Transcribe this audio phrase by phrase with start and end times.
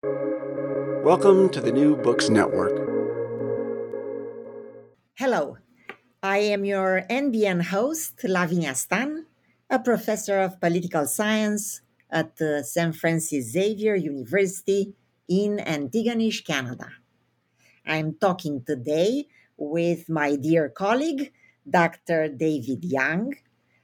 [0.00, 2.70] Welcome to the New Books Network.
[5.14, 5.58] Hello,
[6.22, 9.26] I am your NBN host, Lavinia Stan,
[9.68, 11.80] a professor of political science
[12.10, 12.94] at the St.
[12.94, 14.94] Francis Xavier University
[15.28, 16.90] in Antigonish, Canada.
[17.84, 19.26] I'm talking today
[19.56, 21.32] with my dear colleague,
[21.68, 22.28] Dr.
[22.28, 23.34] David Young,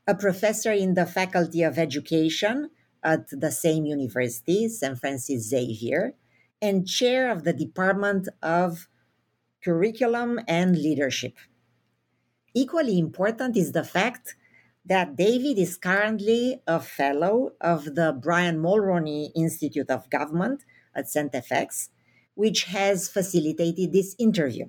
[0.07, 2.71] a professor in the Faculty of Education
[3.05, 4.99] at the same university, St.
[4.99, 6.15] Francis Xavier,
[6.61, 8.89] and chair of the Department of
[9.63, 11.37] Curriculum and Leadership.
[12.55, 14.37] Equally important is the fact
[14.87, 20.65] that David is currently a fellow of the Brian Mulroney Institute of Government
[20.95, 21.33] at St.
[21.33, 21.89] FX,
[22.35, 24.67] which has facilitated this interview.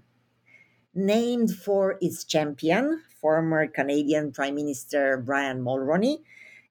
[0.93, 6.19] Named for its champion, former Canadian Prime Minister Brian Mulroney,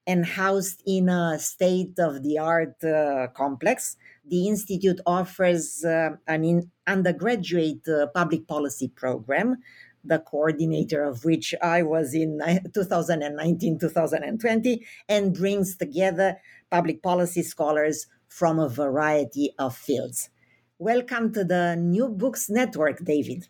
[0.07, 3.97] and housed in a state of the art uh, complex,
[4.27, 9.57] the Institute offers uh, an in- undergraduate uh, public policy program,
[10.03, 12.39] the coordinator of which I was in
[12.73, 16.37] 2019 2020, and brings together
[16.69, 20.29] public policy scholars from a variety of fields.
[20.77, 23.47] Welcome to the New Books Network, David.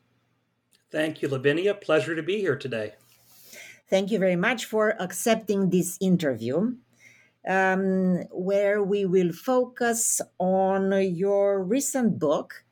[0.92, 1.74] Thank you, Lavinia.
[1.74, 2.94] Pleasure to be here today.
[3.88, 6.74] Thank you very much for accepting this interview,
[7.48, 12.66] um, where we will focus on your recent book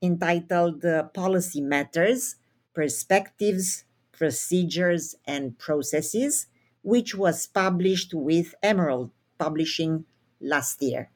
[0.00, 2.36] entitled uh, Policy Matters
[2.72, 6.46] Perspectives, Procedures, and Processes,
[6.82, 10.04] which was published with Emerald Publishing
[10.40, 11.10] last year.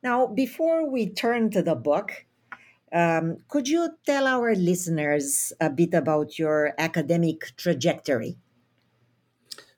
[0.00, 2.24] Now, before we turn to the book,
[2.94, 8.36] um, could you tell our listeners a bit about your academic trajectory?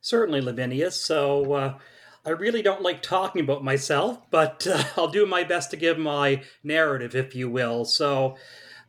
[0.02, 0.90] Certainly, Lavinia.
[0.90, 1.78] So, uh,
[2.24, 5.98] I really don't like talking about myself, but uh, I'll do my best to give
[5.98, 7.84] my narrative, if you will.
[7.84, 8.36] So,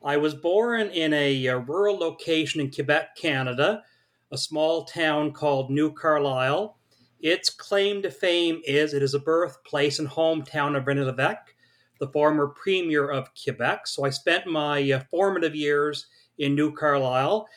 [0.03, 3.83] I was born in a, a rural location in Quebec, Canada,
[4.31, 6.77] a small town called New Carlisle.
[7.19, 11.53] Its claim to fame is it is a birthplace and hometown of René Lévesque,
[11.99, 13.87] the former premier of Quebec.
[13.87, 17.47] So I spent my uh, formative years in New Carlisle.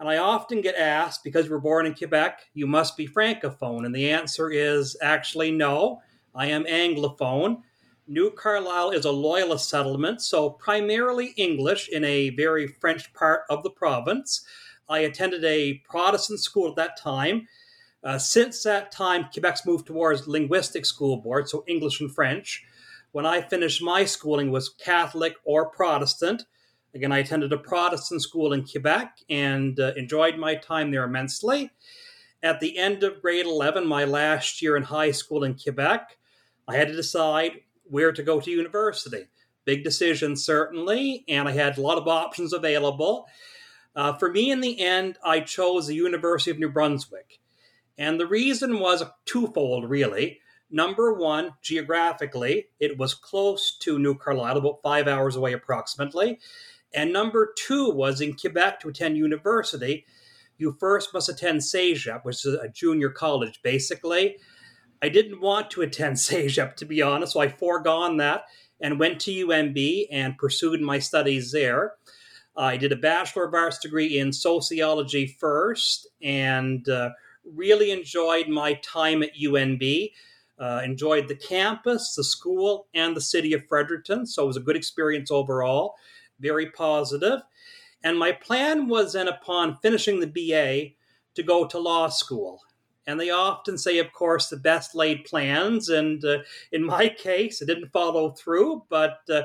[0.00, 3.84] And I often get asked, because were born in Quebec, you must be Francophone.
[3.84, 6.00] And the answer is actually no,
[6.34, 7.62] I am Anglophone.
[8.06, 13.62] New Carlisle is a loyalist settlement, so primarily English in a very French part of
[13.62, 14.46] the province.
[14.88, 17.46] I attended a Protestant school at that time.
[18.04, 22.64] Uh, since that time, Quebec's moved towards linguistic school board, so English and French.
[23.12, 26.44] When I finished my schooling was Catholic or Protestant.
[26.94, 31.70] Again, I attended a Protestant school in Quebec and uh, enjoyed my time there immensely.
[32.42, 36.16] At the end of grade 11, my last year in high school in Quebec,
[36.68, 37.52] I had to decide
[37.84, 39.26] where to go to university.
[39.64, 43.26] Big decision, certainly, and I had a lot of options available.
[43.96, 47.40] Uh, for me, in the end, I chose the University of New Brunswick.
[47.96, 50.40] And the reason was twofold, really.
[50.70, 56.38] Number one, geographically, it was close to New Carlisle, about five hours away approximately.
[56.92, 60.04] And number two was in Quebec to attend university,
[60.58, 64.36] you first must attend CEGEP, which is a junior college, basically.
[65.00, 68.44] I didn't want to attend CEGEP, to be honest, so I foregone that
[68.80, 71.94] and went to UNB and pursued my studies there.
[72.56, 77.10] I did a Bachelor of Arts degree in sociology first and uh,
[77.44, 80.10] really enjoyed my time at UNB.
[80.58, 84.26] Uh, enjoyed the campus, the school, and the city of Fredericton.
[84.26, 85.94] So it was a good experience overall,
[86.40, 87.40] very positive.
[88.02, 90.94] And my plan was then, upon finishing the BA,
[91.34, 92.62] to go to law school.
[93.06, 95.88] And they often say, of course, the best laid plans.
[95.88, 96.38] And uh,
[96.72, 99.42] in my case, it didn't follow through, but uh,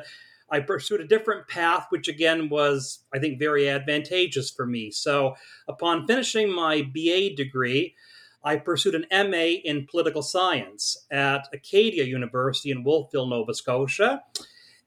[0.50, 4.91] I pursued a different path, which again was, I think, very advantageous for me.
[4.91, 5.35] So
[5.68, 7.95] upon finishing my BA degree,
[8.44, 14.22] I pursued an MA in political science at Acadia University in Wolfville, Nova Scotia.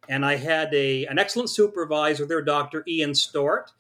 [0.09, 2.85] And I had a, an excellent supervisor there, Dr.
[2.87, 3.73] Ian Stewart.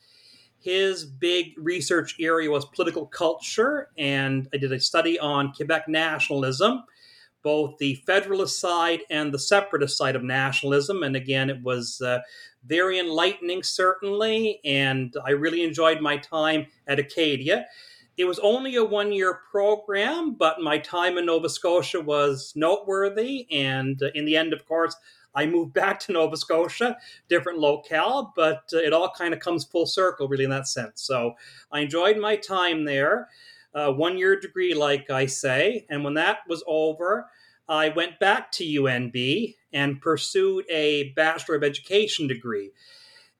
[0.58, 6.82] His big research area was political culture, and I did a study on Quebec nationalism,
[7.42, 11.04] both the federalist side and the separatist side of nationalism.
[11.04, 12.18] And again, it was uh,
[12.64, 17.66] very enlightening, certainly, and I really enjoyed my time at Acadia.
[18.16, 23.46] It was only a one year program, but my time in Nova Scotia was noteworthy.
[23.50, 24.96] And uh, in the end, of course,
[25.34, 26.96] I moved back to Nova Scotia,
[27.28, 31.02] different locale, but uh, it all kind of comes full circle, really, in that sense.
[31.02, 31.34] So
[31.70, 33.28] I enjoyed my time there.
[33.74, 35.84] Uh, one year degree, like I say.
[35.90, 37.26] And when that was over,
[37.68, 42.70] I went back to UNB and pursued a Bachelor of Education degree.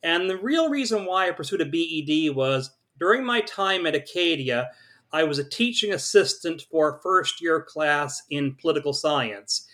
[0.03, 4.71] And the real reason why I pursued a BED was during my time at Acadia,
[5.13, 9.67] I was a teaching assistant for a first year class in political science.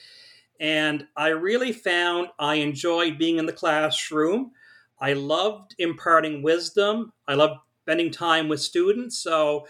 [0.61, 4.53] And I really found I enjoyed being in the classroom.
[5.01, 7.13] I loved imparting wisdom.
[7.27, 9.19] I loved spending time with students.
[9.19, 9.67] So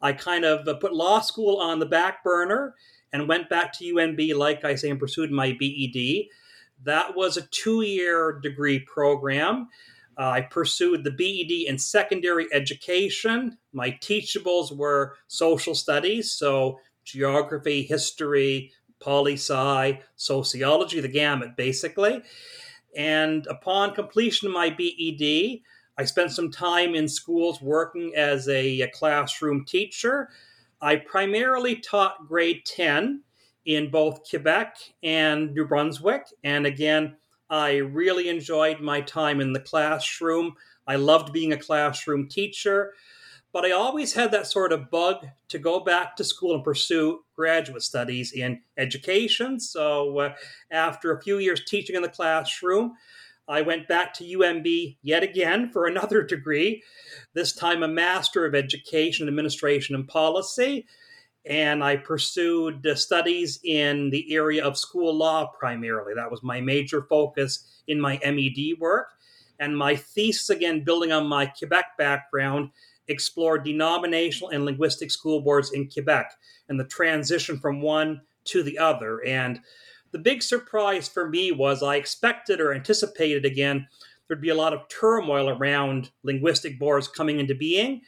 [0.00, 2.74] I kind of uh, put law school on the back burner
[3.12, 6.26] and went back to UNB, like I say, and pursued my BED.
[6.82, 9.68] That was a two year degree program.
[10.18, 13.58] Uh, I pursued the BED in secondary education.
[13.72, 22.22] My teachables were social studies, so geography, history, poli sci, sociology, the gamut, basically.
[22.96, 25.60] And upon completion of my BED,
[25.98, 30.28] I spent some time in schools working as a, a classroom teacher.
[30.80, 33.22] I primarily taught grade 10
[33.66, 36.24] in both Quebec and New Brunswick.
[36.44, 37.16] And again,
[37.52, 40.54] I really enjoyed my time in the classroom.
[40.86, 42.94] I loved being a classroom teacher,
[43.52, 47.20] but I always had that sort of bug to go back to school and pursue
[47.36, 49.60] graduate studies in education.
[49.60, 50.34] So uh,
[50.70, 52.94] after a few years teaching in the classroom,
[53.46, 56.82] I went back to UNB yet again for another degree,
[57.34, 60.86] this time a Master of Education, Administration, and Policy
[61.44, 66.14] and I pursued studies in the area of school law primarily.
[66.14, 69.08] That was my major focus in my MED work.
[69.58, 72.70] And my thesis, again, building on my Quebec background,
[73.08, 76.32] explored denominational and linguistic school boards in Quebec
[76.68, 79.24] and the transition from one to the other.
[79.24, 79.60] And
[80.12, 83.88] the big surprise for me was I expected or anticipated, again,
[84.26, 88.02] there'd be a lot of turmoil around linguistic boards coming into being.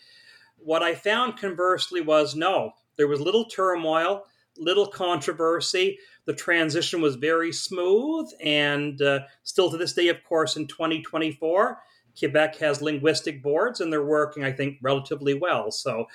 [0.57, 4.25] What I found conversely was no, there was little turmoil,
[4.57, 5.99] little controversy.
[6.27, 11.79] The transition was very smooth, and uh, still to this day, of course, in 2024,
[12.19, 15.71] Quebec has linguistic boards, and they're working, I think, relatively well.
[15.71, 16.07] So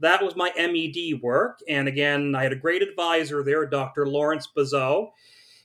[0.00, 1.60] that was my MED work.
[1.68, 4.06] And again, I had a great advisor there, Dr.
[4.06, 5.10] Lawrence Bezeau.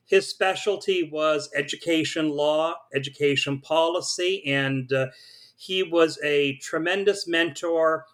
[0.05, 5.07] His specialty was education law, education policy, and uh,
[5.55, 8.05] he was a tremendous mentor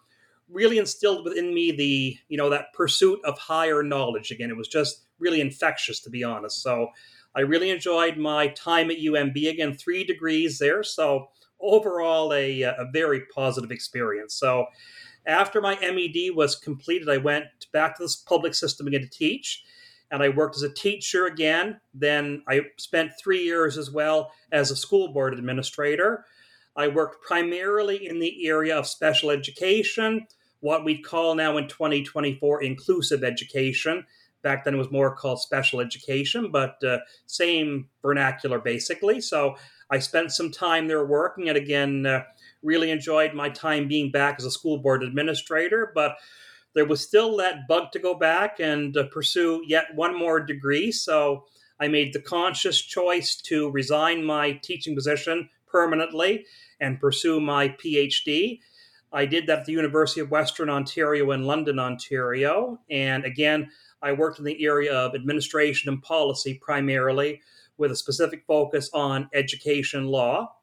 [0.48, 4.30] really instilled within me the you know that pursuit of higher knowledge.
[4.30, 6.62] Again it was just really infectious to be honest.
[6.62, 6.88] So
[7.34, 10.82] i really enjoyed my time at unb again three degrees there.
[10.82, 11.28] So
[11.60, 14.34] overall a, a very positive experience.
[14.34, 14.66] So
[15.26, 19.64] after my med was completed i went back to this public system again to teach.
[20.12, 21.80] And i worked as a teacher again.
[21.92, 26.24] Then i spent three years as well as a school board administrator
[26.76, 30.26] I worked primarily in the area of special education,
[30.60, 34.04] what we call now in 2024 inclusive education.
[34.42, 39.20] Back then it was more called special education, but uh, same vernacular basically.
[39.20, 39.56] So
[39.90, 42.24] I spent some time there working, and again, uh,
[42.62, 45.92] really enjoyed my time being back as a school board administrator.
[45.94, 46.16] But
[46.74, 50.92] there was still that bug to go back and uh, pursue yet one more degree.
[50.92, 51.44] So
[51.80, 56.44] I made the conscious choice to resign my teaching position permanently
[56.80, 58.60] and pursue my PhD.
[59.12, 62.80] I did that at the University of Western Ontario in London, Ontario.
[62.90, 63.70] And again,
[64.02, 67.40] I worked in the area of administration and policy primarily
[67.78, 70.56] with a specific focus on education law.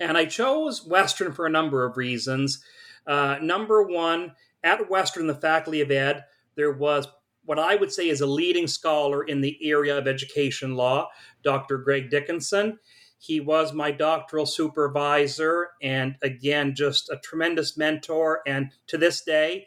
[0.00, 2.62] And I chose Western for a number of reasons.
[3.06, 4.32] Uh, number one,
[4.62, 7.06] at Western, the Faculty of Ed, there was
[7.44, 11.08] what I would say is a leading scholar in the area of education law,
[11.42, 11.78] Dr.
[11.78, 12.78] Greg Dickinson.
[13.18, 18.40] He was my doctoral supervisor, and again, just a tremendous mentor.
[18.46, 19.66] And to this day,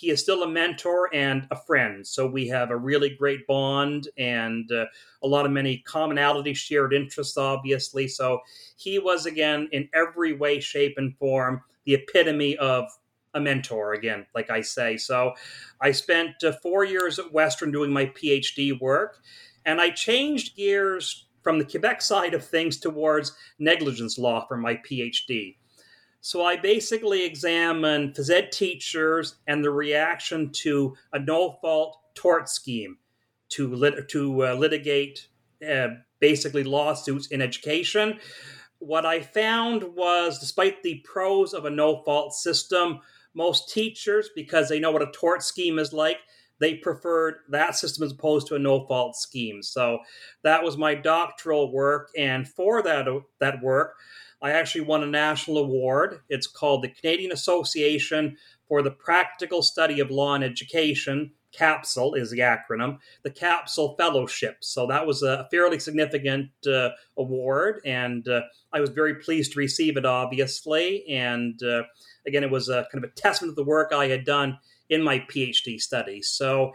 [0.00, 2.06] he is still a mentor and a friend.
[2.06, 4.86] So we have a really great bond and uh,
[5.22, 8.08] a lot of many commonalities, shared interests, obviously.
[8.08, 8.40] So
[8.76, 12.84] he was, again, in every way, shape, and form, the epitome of
[13.34, 14.96] a mentor, again, like I say.
[14.96, 15.34] So
[15.80, 19.18] I spent uh, four years at Western doing my PhD work,
[19.66, 24.76] and I changed gears from the Quebec side of things towards negligence law for my
[24.76, 25.56] PhD.
[26.20, 32.48] So I basically examined phys ed teachers and the reaction to a no fault tort
[32.48, 32.98] scheme
[33.50, 35.28] to, lit- to uh, litigate
[35.68, 35.88] uh,
[36.20, 38.18] basically lawsuits in education.
[38.78, 43.00] What I found was, despite the pros of a no fault system,
[43.34, 46.18] most teachers, because they know what a tort scheme is like,
[46.60, 49.62] they preferred that system as opposed to a no fault scheme.
[49.62, 49.98] So
[50.42, 52.10] that was my doctoral work.
[52.16, 53.06] And for that,
[53.40, 53.94] that work,
[54.42, 56.20] I actually won a national award.
[56.28, 58.36] It's called the Canadian Association
[58.68, 64.58] for the Practical Study of Law and Education CAPSLE is the acronym, the CAPSLE Fellowship.
[64.60, 69.58] So that was a fairly significant uh, award, and uh, I was very pleased to
[69.58, 71.04] receive it, obviously.
[71.08, 71.82] And uh,
[72.26, 74.58] again, it was a kind of a testament to the work I had done
[74.90, 76.28] in my PhD studies.
[76.28, 76.72] So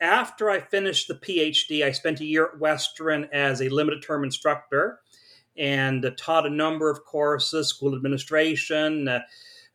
[0.00, 4.24] after I finished the PhD, I spent a year at Western as a limited term
[4.24, 5.00] instructor
[5.56, 9.20] and taught a number of courses, school administration, uh,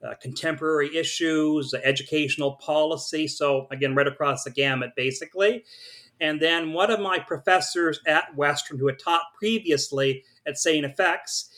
[0.03, 3.27] uh, contemporary issues, educational policy.
[3.27, 5.63] So, again, right across the gamut, basically.
[6.19, 10.86] And then one of my professors at Western, who had taught previously at St.
[10.95, 11.50] FX,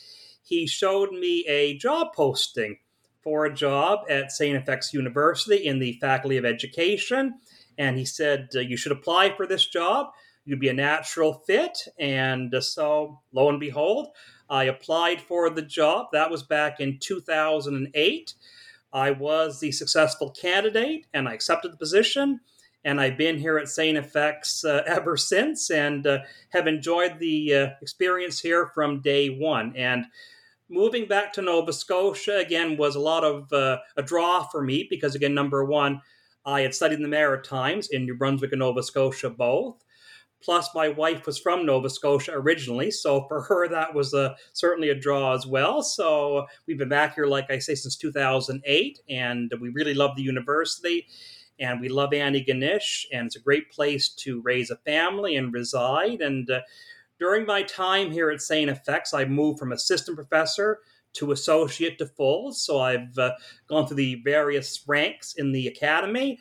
[0.42, 2.78] he showed me a job posting
[3.24, 4.64] for a job at St.
[4.64, 7.40] FX University in the Faculty of Education.
[7.78, 10.08] And he said, uh, You should apply for this job.
[10.44, 11.88] You'd be a natural fit.
[11.98, 14.08] And uh, so, lo and behold,
[14.48, 16.08] I applied for the job.
[16.12, 18.34] That was back in 2008.
[18.92, 22.40] I was the successful candidate and I accepted the position.
[22.84, 23.98] And I've been here at St.
[23.98, 26.18] FX uh, ever since and uh,
[26.50, 29.74] have enjoyed the uh, experience here from day one.
[29.74, 30.06] And
[30.74, 34.86] moving back to Nova Scotia again was a lot of uh, a draw for me
[34.90, 36.02] because, again, number one,
[36.44, 39.82] I had studied in the Maritimes in New Brunswick and Nova Scotia both.
[40.42, 44.90] Plus, my wife was from Nova Scotia originally, so for her that was a, certainly
[44.90, 45.82] a draw as well.
[45.82, 50.22] So we've been back here, like I say, since 2008, and we really love the
[50.22, 51.06] university,
[51.58, 56.20] and we love Antigonish, and it's a great place to raise a family and reside.
[56.20, 56.60] And uh,
[57.18, 58.70] during my time here at St.
[58.70, 60.80] FX, I moved from assistant professor
[61.14, 62.52] to associate to full.
[62.52, 63.32] So I've uh,
[63.68, 66.40] gone through the various ranks in the academy.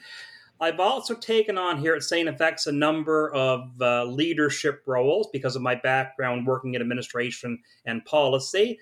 [0.60, 2.30] I've also taken on here at St.
[2.38, 8.04] FX a number of uh, leadership roles because of my background working in administration and
[8.06, 8.80] policy.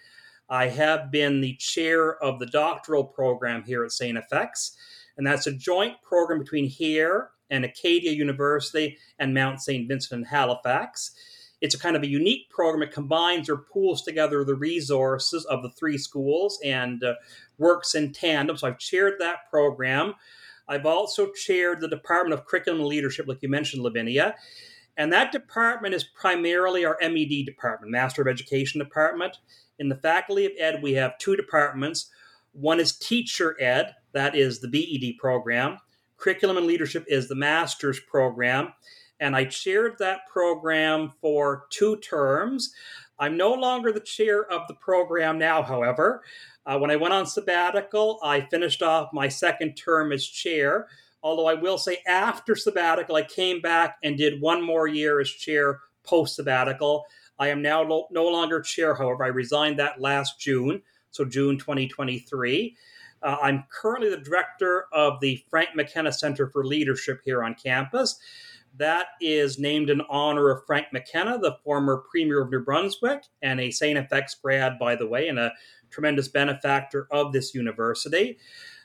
[0.50, 4.18] I have been the chair of the doctoral program here at St.
[4.32, 4.76] FX,
[5.18, 9.88] and that's a joint program between here and Acadia University and Mount St.
[9.88, 11.16] Vincent in Halifax.
[11.62, 12.82] It's a kind of a unique program.
[12.82, 17.14] It combines or pools together the resources of the three schools and uh,
[17.58, 18.58] works in tandem.
[18.58, 20.16] So I've chaired that program.
[20.68, 24.36] I've also chaired the Department of Curriculum and Leadership, like you mentioned, Lavinia.
[24.98, 29.38] And that department is primarily our MED department, Master of Education department.
[29.80, 32.10] In the Faculty of Ed, we have two departments.
[32.54, 35.78] One is Teacher Ed, that is the BED program.
[36.18, 38.74] Curriculum and Leadership is the master's program
[39.22, 42.74] and I chaired that program for two terms.
[43.20, 46.24] I'm no longer the chair of the program now, however.
[46.66, 50.88] Uh, when I went on sabbatical, I finished off my second term as chair.
[51.24, 55.30] Although I will say, after sabbatical, I came back and did one more year as
[55.30, 57.06] chair post sabbatical.
[57.38, 59.24] I am now lo- no longer chair, however.
[59.24, 62.76] I resigned that last June, so June 2023.
[63.24, 68.20] Uh, I'm currently the director of the Frank McKenna Center for Leadership here on campus.
[68.78, 73.60] That is named in honor of Frank McKenna, the former Premier of New Brunswick and
[73.60, 74.10] a St.
[74.10, 75.52] FX grad, by the way, and a
[75.90, 78.38] tremendous benefactor of this university.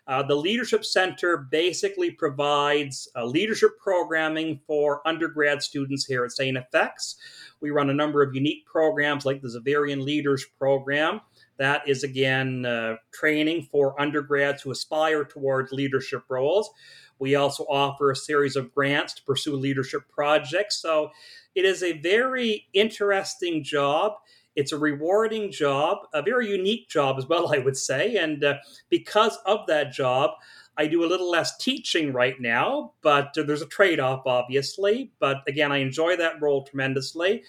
[0.09, 6.57] Uh, the Leadership Center basically provides uh, leadership programming for undergrad students here at St.
[6.73, 7.17] FX.
[7.61, 11.21] We run a number of unique programs like the Xaverian Leaders Program.
[11.59, 16.71] That is, again, uh, training for undergrads who aspire towards leadership roles.
[17.19, 20.77] We also offer a series of grants to pursue leadership projects.
[20.77, 21.11] So
[21.55, 24.13] it is a very interesting job.
[24.55, 28.17] It's a rewarding job, a very unique job as well, I would say.
[28.17, 28.55] And uh,
[28.89, 30.31] because of that job,
[30.79, 35.11] I do a little less teaching right now, but uh, there's a trade off, obviously.
[35.19, 37.45] But again, I enjoy that role tremendously.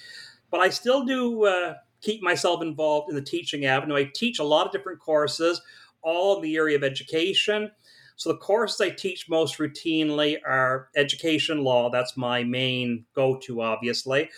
[0.49, 3.95] But I still do uh, keep myself involved in the teaching avenue.
[3.95, 5.61] I teach a lot of different courses,
[6.01, 7.71] all in the area of education.
[8.17, 11.89] So the courses I teach most routinely are education law.
[11.89, 14.29] That's my main go-to, obviously.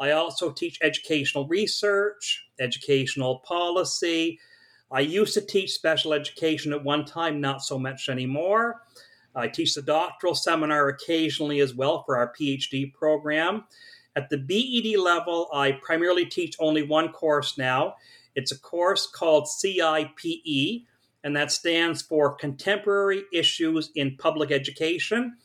[0.00, 4.40] I also teach educational research, educational policy.
[4.90, 8.82] I used to teach special education at one time, not so much anymore.
[9.34, 13.64] I teach the doctoral seminar occasionally as well for our PhD program.
[14.16, 17.96] At the BED level, I primarily teach only one course now.
[18.34, 20.86] It's a course called CIPE,
[21.24, 25.36] and that stands for Contemporary Issues in Public Education.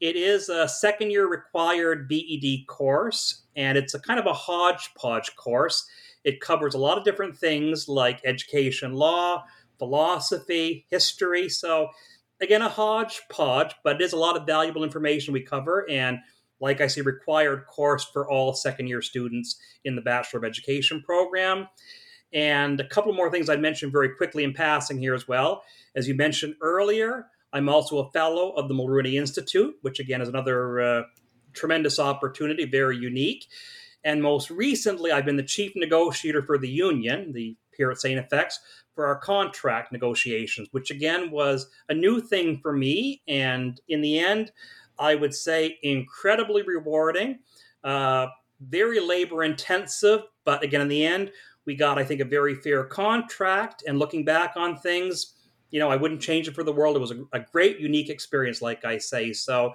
[0.00, 5.36] It is a second year required BED course, and it's a kind of a hodgepodge
[5.36, 5.86] course.
[6.24, 9.44] It covers a lot of different things like education law,
[9.78, 11.48] philosophy, history.
[11.48, 11.88] So,
[12.40, 15.88] again, a hodgepodge, but it is a lot of valuable information we cover.
[15.88, 16.18] And
[16.60, 21.02] like I say, required course for all second year students in the Bachelor of Education
[21.02, 21.68] program.
[22.32, 25.62] And a couple more things I'd mention very quickly in passing here as well.
[25.94, 30.28] As you mentioned earlier, I'm also a fellow of the Mulroney Institute, which again is
[30.28, 31.02] another uh,
[31.52, 33.46] tremendous opportunity, very unique.
[34.04, 38.26] And most recently, I've been the chief negotiator for the union, the here at St.
[38.94, 43.22] For our contract negotiations, which again was a new thing for me.
[43.26, 44.52] And in the end,
[44.98, 47.38] I would say incredibly rewarding,
[47.82, 48.26] uh,
[48.60, 50.22] very labor intensive.
[50.44, 51.30] But again, in the end,
[51.64, 53.84] we got, I think, a very fair contract.
[53.86, 55.34] And looking back on things,
[55.70, 56.96] you know, I wouldn't change it for the world.
[56.96, 59.32] It was a, a great, unique experience, like I say.
[59.32, 59.74] So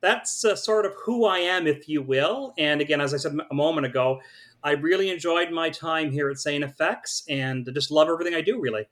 [0.00, 2.54] that's uh, sort of who I am, if you will.
[2.58, 4.20] And again, as I said a moment ago,
[4.62, 6.64] I really enjoyed my time here at St.
[6.64, 8.88] FX and just love everything I do, really.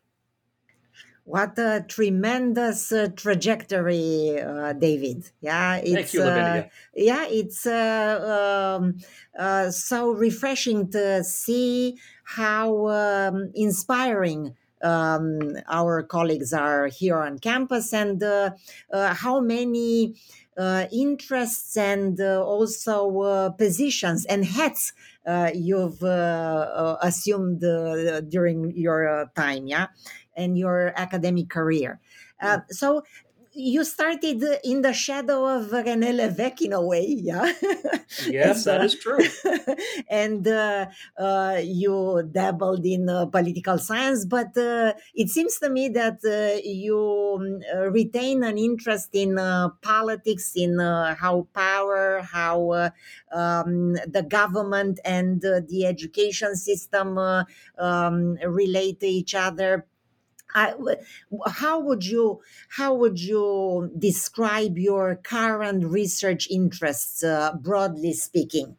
[1.26, 5.28] What a tremendous uh, trajectory, uh, David.
[5.40, 8.98] Yeah, it's Thank you, uh, yeah, it's uh, um,
[9.36, 17.92] uh, so refreshing to see how um, inspiring um, our colleagues are here on campus
[17.92, 18.50] and uh,
[18.92, 20.14] how many
[20.56, 24.92] uh, interests and uh, also uh, positions and hats
[25.26, 27.60] uh, you've uh, uh, assumed
[28.30, 29.86] during your time, yeah,
[30.36, 32.00] and your academic career.
[32.42, 32.62] Mm.
[32.70, 33.02] so
[33.56, 37.50] you started in the shadow of René Lévesque in a way, yeah.
[38.28, 39.18] Yes, that is true.
[40.10, 40.86] and uh,
[41.18, 46.60] uh, you dabbled in uh, political science, but uh, it seems to me that uh,
[46.62, 49.36] you um, uh, retain an interest in
[49.80, 52.90] politics, in how power, how
[53.32, 57.16] um, the government and the education system
[57.78, 59.86] um, relate to each other
[60.56, 60.72] I,
[61.46, 68.76] how would you how would you describe your current research interests, uh, broadly speaking?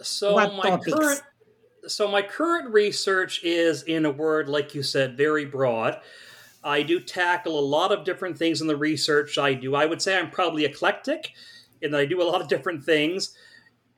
[0.00, 0.92] So what my topics?
[0.94, 1.22] current
[1.86, 6.00] so my current research is, in a word, like you said, very broad.
[6.64, 9.74] I do tackle a lot of different things in the research I do.
[9.74, 11.32] I would say I'm probably eclectic,
[11.82, 13.34] and I do a lot of different things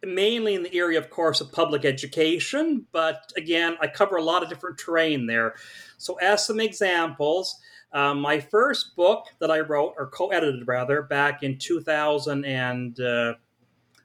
[0.06, 2.86] mainly in the area, of course, of public education.
[2.92, 5.54] But again, I cover a lot of different terrain there.
[5.98, 7.56] So, as some examples,
[7.92, 13.34] um, my first book that I wrote, or co-edited rather, back in 2000 and uh,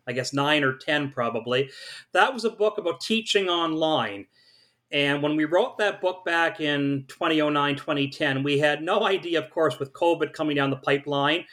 [0.07, 1.69] I guess nine or ten probably,
[2.13, 4.27] that was a book about teaching online.
[4.91, 9.51] And when we wrote that book back in 2009, 2010, we had no idea, of
[9.51, 11.45] course, with COVID coming down the pipeline,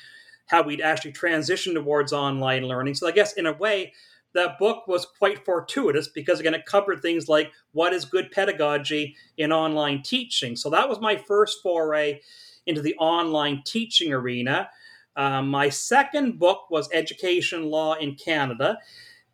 [0.47, 2.95] how we'd actually transition towards online learning.
[2.95, 3.93] So I guess in a way,
[4.37, 9.17] that book was quite fortuitous because again it covered things like what is good pedagogy
[9.37, 10.55] in online teaching.
[10.55, 12.21] So that was my first foray
[12.67, 14.69] into the online teaching arena.
[15.17, 18.79] Um, my second book was education law in canada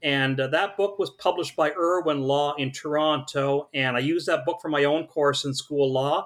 [0.00, 4.44] and uh, that book was published by irwin law in toronto and i used that
[4.44, 6.24] book for my own course in school law.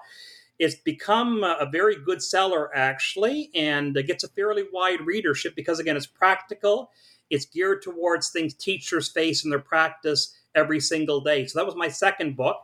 [0.58, 5.96] It's become a very good seller actually and gets a fairly wide readership because again
[5.96, 6.90] it's practical
[7.30, 11.46] it's geared towards things teachers face in their practice every single day.
[11.46, 12.56] So that was my second book,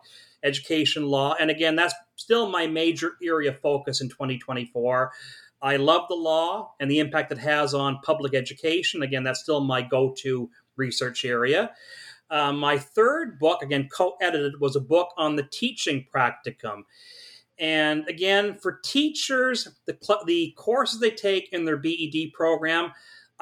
[0.42, 1.34] Education Law.
[1.38, 5.12] And again, that's still my major area of focus in 2024.
[5.60, 9.02] I love the law and the impact it has on public education.
[9.02, 11.70] Again, that's still my go to research area.
[12.30, 16.82] Uh, my third book, again, co edited, was a book on the teaching practicum.
[17.58, 19.96] And again, for teachers, the,
[20.26, 22.92] the courses they take in their BED program,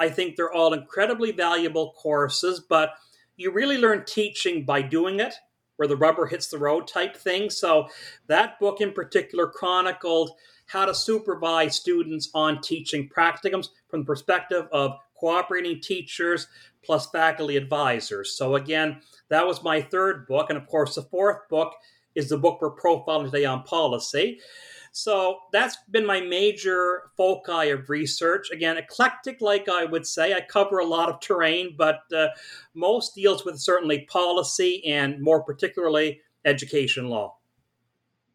[0.01, 2.93] I think they're all incredibly valuable courses, but
[3.37, 5.35] you really learn teaching by doing it,
[5.75, 7.51] where the rubber hits the road type thing.
[7.51, 7.87] So
[8.25, 10.31] that book in particular chronicled
[10.65, 16.47] how to supervise students on teaching practicums from the perspective of cooperating teachers
[16.83, 18.35] plus faculty advisors.
[18.35, 20.49] So again, that was my third book.
[20.49, 21.73] And of course, the fourth book
[22.15, 24.39] is the book we're profiling today on policy.
[24.91, 28.51] So that's been my major foci of research.
[28.51, 30.33] Again, eclectic, like I would say.
[30.33, 32.27] I cover a lot of terrain, but uh,
[32.73, 37.37] most deals with certainly policy and more particularly education law.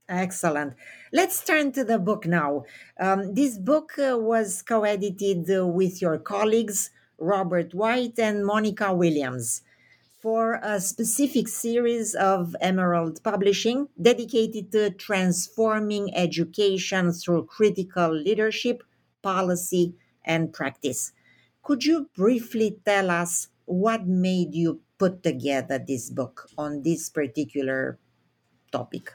[0.09, 0.75] Excellent.
[1.12, 2.64] Let's turn to the book now.
[2.99, 8.95] Um, this book uh, was co edited uh, with your colleagues, Robert White and Monica
[8.95, 9.62] Williams
[10.27, 18.83] for a specific series of Emerald Publishing dedicated to transforming education through critical leadership,
[19.23, 21.12] policy, and practice.
[21.62, 27.97] Could you briefly tell us what made you put together this book on this particular
[28.73, 29.15] topic?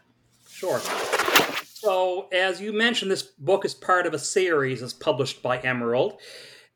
[0.49, 0.79] Sure.
[1.65, 6.21] So, as you mentioned, this book is part of a series that's published by Emerald.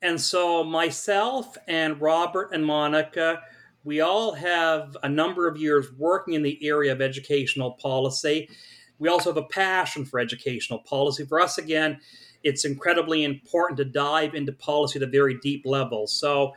[0.02, 3.39] And so, myself and Robert and Monica
[3.86, 8.50] we all have a number of years working in the area of educational policy.
[8.98, 11.26] we also have a passion for educational policy.
[11.26, 12.00] For us, again,
[12.43, 16.08] it's incredibly important to dive into policy at a very deep level.
[16.08, 16.54] So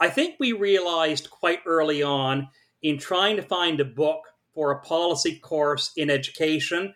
[0.00, 2.48] I think we realized quite early on
[2.82, 4.22] in trying to find a book
[4.54, 6.94] for a policy course in education,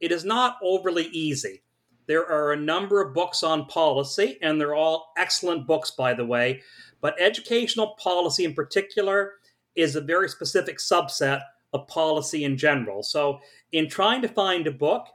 [0.00, 1.62] it is not overly easy.
[2.06, 6.26] There are a number of books on policy, and they're all excellent books, by the
[6.26, 6.62] way.
[7.04, 9.32] But educational policy in particular
[9.76, 11.42] is a very specific subset
[11.74, 13.02] of policy in general.
[13.02, 13.40] So,
[13.72, 15.08] in trying to find a book,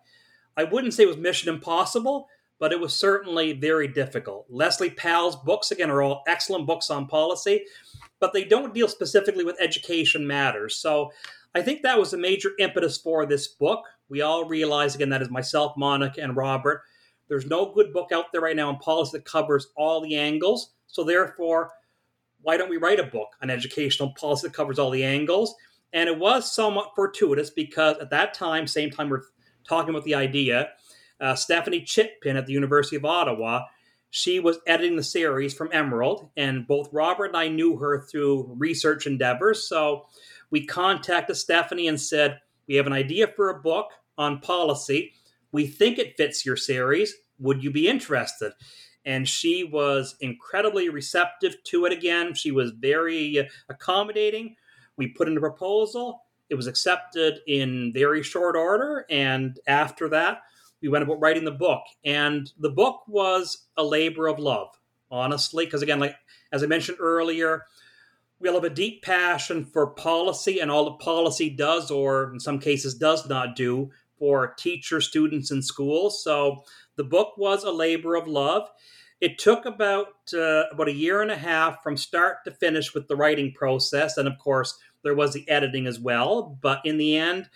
[0.56, 2.28] I wouldn't say it was mission impossible,
[2.60, 4.46] but it was certainly very difficult.
[4.52, 7.66] Leslie Pal's books, again, are all excellent books on policy,
[8.20, 10.76] but they don't deal specifically with education matters.
[10.76, 11.12] So,
[11.56, 13.84] I think that was a major impetus for this book.
[14.10, 16.84] We all realize, again, that is myself, Monica, and Robert.
[17.30, 20.74] There's no good book out there right now in policy that covers all the angles.
[20.86, 21.72] So, therefore,
[22.42, 25.56] why don't we write a book on educational policy that covers all the angles?
[25.94, 29.24] And it was somewhat fortuitous because at that time, same time we're
[29.68, 30.70] talking about the idea,
[31.20, 33.66] uh, Stephanie Chitpin at the University of Ottawa,
[34.12, 38.56] she was editing the series from Emerald, and both Robert and I knew her through
[38.58, 39.68] research endeavors.
[39.68, 40.08] So
[40.50, 45.14] we contacted Stephanie and said, We have an idea for a book on policy.
[45.52, 47.14] We think it fits your series.
[47.40, 48.54] Would you be interested?
[49.10, 52.36] And she was incredibly receptive to it again.
[52.36, 54.56] She was very accommodating.
[54.98, 56.22] We put in a proposal.
[56.48, 59.08] It was accepted in very short order.
[59.10, 60.44] And after that,
[60.80, 61.82] we went about writing the book.
[62.06, 66.16] And the book was a labor of love, honestly, because again, like
[66.52, 67.64] as I mentioned earlier,
[68.40, 72.40] we all have a deep passion for policy and all that policy does, or in
[72.40, 76.24] some cases does not do, for teachers, students, and schools.
[76.24, 76.64] So
[76.96, 78.70] the book was a labor of love.
[79.22, 83.08] It took about uh, about a year and a half from start to finish with
[83.08, 86.58] the writing process, and of course there was the editing as well.
[86.62, 87.50] But in the end,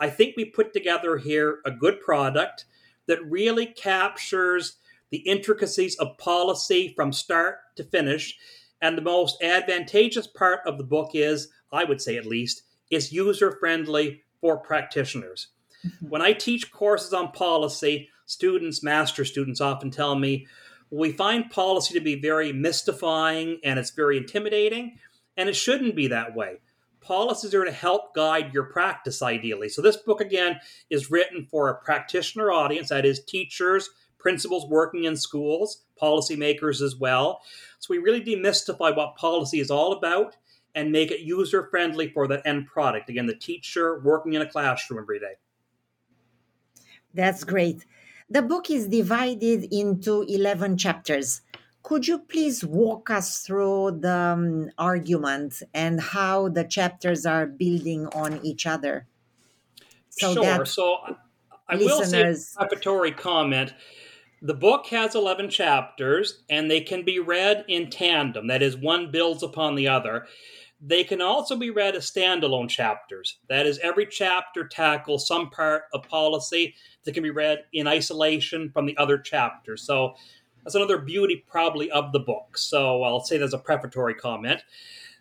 [0.00, 2.64] I think we put together here a good product
[3.06, 4.76] that really captures
[5.10, 8.36] the intricacies of policy from start to finish
[8.84, 13.12] and the most advantageous part of the book is, I would say at least, is
[13.12, 15.48] user friendly for practitioners.
[15.86, 16.08] Mm-hmm.
[16.10, 20.46] When I teach courses on policy, students, master students often tell me,
[20.98, 24.98] we find policy to be very mystifying and it's very intimidating,
[25.36, 26.60] and it shouldn't be that way.
[27.00, 29.68] Policies are to help guide your practice, ideally.
[29.68, 33.90] So, this book, again, is written for a practitioner audience that is, teachers,
[34.24, 37.42] principals working in schools, policymakers as well.
[37.78, 40.36] So we really demystify what policy is all about
[40.74, 43.10] and make it user friendly for the end product.
[43.10, 45.34] Again, the teacher working in a classroom every day.
[47.12, 47.84] That's great.
[48.34, 51.42] The book is divided into 11 chapters.
[51.84, 58.08] Could you please walk us through the um, argument and how the chapters are building
[58.08, 59.06] on each other?
[60.10, 60.66] So sure.
[60.66, 60.98] So
[61.68, 63.72] I will say a preparatory comment
[64.42, 68.48] the book has 11 chapters and they can be read in tandem.
[68.48, 70.26] That is, one builds upon the other.
[70.80, 73.38] They can also be read as standalone chapters.
[73.48, 78.70] That is, every chapter tackles some part of policy that can be read in isolation
[78.70, 79.82] from the other chapters.
[79.86, 80.14] So
[80.62, 82.58] that's another beauty, probably, of the book.
[82.58, 84.62] So I'll say there's a prefatory comment.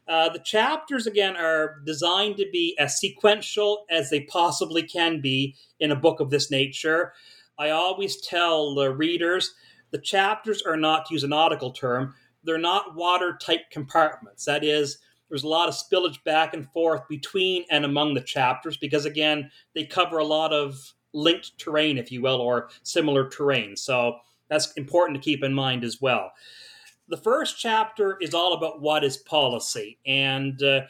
[0.05, 5.55] Uh, the chapters, again, are designed to be as sequential as they possibly can be
[5.79, 7.13] in a book of this nature.
[7.57, 9.53] I always tell the readers
[9.91, 14.43] the chapters are not, to use a nautical term, they're not watertight compartments.
[14.43, 14.97] That is,
[15.29, 19.49] there's a lot of spillage back and forth between and among the chapters because, again,
[19.73, 23.75] they cover a lot of linked terrain, if you will, or similar terrain.
[23.75, 24.17] So
[24.49, 26.31] that's important to keep in mind as well.
[27.07, 30.81] The first chapter is all about what is policy, and uh,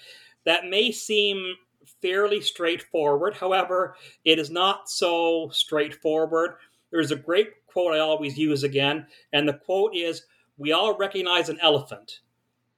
[0.45, 1.55] that may seem
[2.01, 3.35] fairly straightforward.
[3.35, 6.55] However, it is not so straightforward.
[6.91, 10.23] There's a great quote I always use again, and the quote is
[10.57, 12.19] We all recognize an elephant.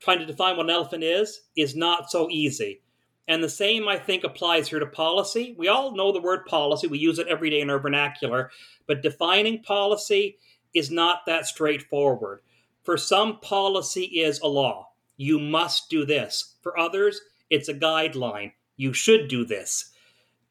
[0.06, 2.84] Trying to define what an elephant is is not so easy.
[3.28, 5.56] And the same, I think, applies here to policy.
[5.58, 8.52] We all know the word policy, we use it every day in our vernacular,
[8.86, 10.38] but defining policy
[10.76, 12.42] is not that straightforward.
[12.84, 14.90] For some, policy is a law.
[15.18, 16.58] You must do this.
[16.62, 19.92] For others, it's a guideline you should do this.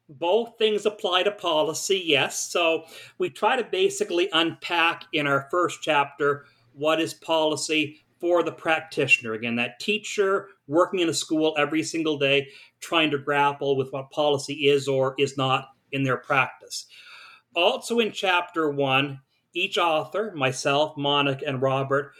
[0.09, 2.51] Both things apply to policy, yes.
[2.51, 2.83] So
[3.19, 9.33] we try to basically unpack in our first chapter what is policy for the practitioner.
[9.33, 12.47] Again, that teacher working in a school every single day,
[12.79, 16.87] trying to grapple with what policy is or is not in their practice.
[17.55, 19.19] Also, in chapter one,
[19.53, 22.13] each author, myself, Monica, and Robert,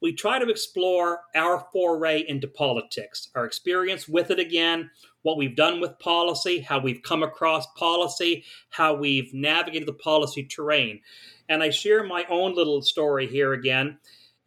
[0.00, 5.56] we try to explore our foray into politics, our experience with it again, what we've
[5.56, 11.02] done with policy, how we've come across policy, how we've navigated the policy terrain.
[11.50, 13.98] And I share my own little story here again.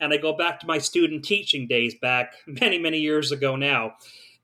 [0.04, 3.94] And I go back to my student teaching days back many, many years ago now.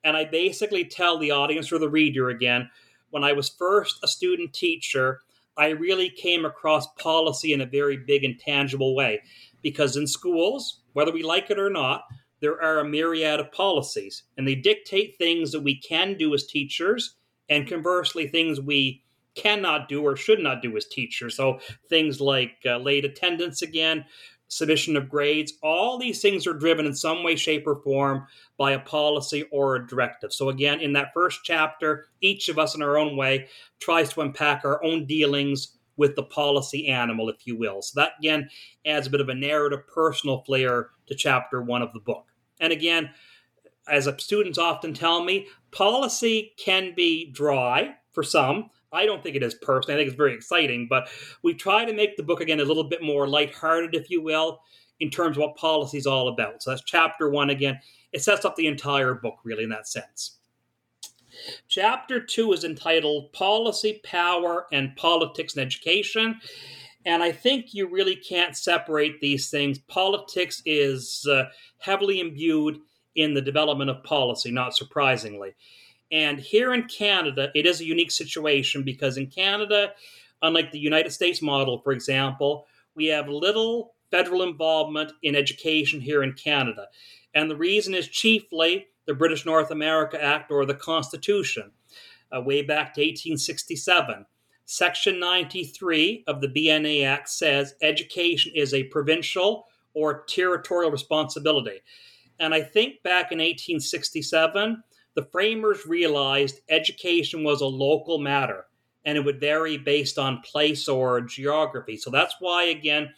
[0.04, 2.69] And I basically tell the audience or the reader again
[3.10, 5.19] when I was first a student teacher,
[5.58, 9.22] I really came across policy in a very big and tangible way.
[9.62, 12.04] Because in schools, whether we like it or not,
[12.39, 16.45] there are a myriad of policies, and they dictate things that we can do as
[16.45, 17.15] teachers,
[17.50, 19.04] and conversely, things we
[19.36, 21.36] cannot do or should not do as teachers.
[21.36, 24.06] So things like uh, late attendance again,
[24.50, 28.26] submission of grades, all these things are driven in some way, shape, or form
[28.58, 30.34] by a policy or a directive.
[30.34, 33.48] So, again, in that first chapter, each of us in our own way
[33.80, 37.82] tries to unpack our own dealings with the policy animal, if you will.
[37.82, 38.50] So, that again
[38.86, 42.26] adds a bit of a narrative, personal flair to chapter one of the book.
[42.60, 43.12] And again,
[43.88, 48.70] as students often tell me, policy can be dry for some.
[48.91, 49.95] I don't think it is personally.
[49.95, 51.10] I think it's very exciting, but
[51.43, 54.62] we try to make the book again a little bit more lighthearted, if you will,
[54.99, 56.63] in terms of what policy is all about.
[56.63, 57.80] So that's chapter one again.
[58.12, 60.38] It sets up the entire book, really, in that sense.
[61.67, 66.39] Chapter two is entitled Policy, Power, and Politics in Education.
[67.06, 69.80] And I think you really can't separate these things.
[69.80, 71.45] Politics is uh,
[71.78, 72.80] heavily imbued
[73.15, 75.54] in the development of policy, not surprisingly.
[76.12, 79.93] And here in Canada, it is a unique situation because in Canada,
[80.41, 86.24] unlike the United States model, for example, we have little federal involvement in education here
[86.24, 86.88] in Canada.
[87.34, 91.72] And the reason is chiefly the British North America Act or the Constitution,
[92.36, 94.26] uh, way back to 1867.
[94.65, 101.82] Section 93 of the BNA Act says education is a provincial or territorial responsibility.
[102.39, 104.84] And I think back in 1867,
[105.20, 108.68] the framers realized education was a local matter
[109.04, 111.98] and it would vary based on place or geography.
[111.98, 113.10] So that's why, again,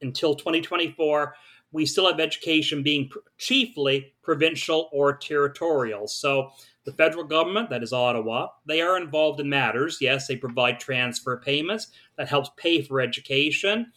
[0.00, 1.34] until 2024,
[1.70, 6.08] we still have education being chiefly provincial or territorial.
[6.08, 6.52] So
[6.84, 9.98] the federal government, that is Ottawa, they are involved in matters.
[10.00, 13.92] Yes, they provide transfer payments that helps pay for education.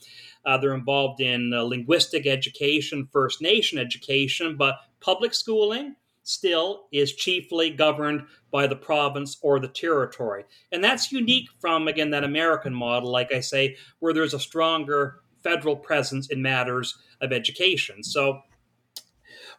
[0.46, 7.14] Uh, they're involved in uh, linguistic education, First Nation education, but public schooling still is
[7.14, 10.44] chiefly governed by the province or the territory.
[10.72, 15.22] And that's unique from, again, that American model, like I say, where there's a stronger
[15.44, 18.04] federal presence in matters of education.
[18.04, 18.42] So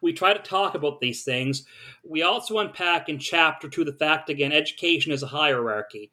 [0.02, 1.64] we try to talk about these things.
[2.04, 6.10] We also unpack in chapter two the fact, again, education is a hierarchy.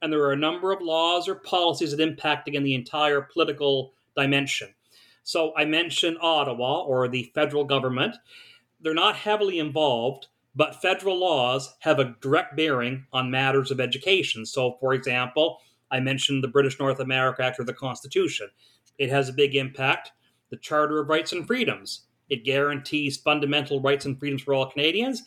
[0.00, 3.94] And there are a number of laws or policies that impact, again, the entire political
[4.16, 4.72] dimension.
[5.24, 8.14] So I mentioned Ottawa or the federal government.
[8.80, 14.46] They're not heavily involved, but federal laws have a direct bearing on matters of education.
[14.46, 15.58] So, for example,
[15.90, 18.48] I mentioned the British North America Act or the Constitution.
[18.98, 20.12] It has a big impact.
[20.50, 22.06] The Charter of Rights and Freedoms.
[22.28, 25.22] It guarantees fundamental rights and freedoms for all Canadians.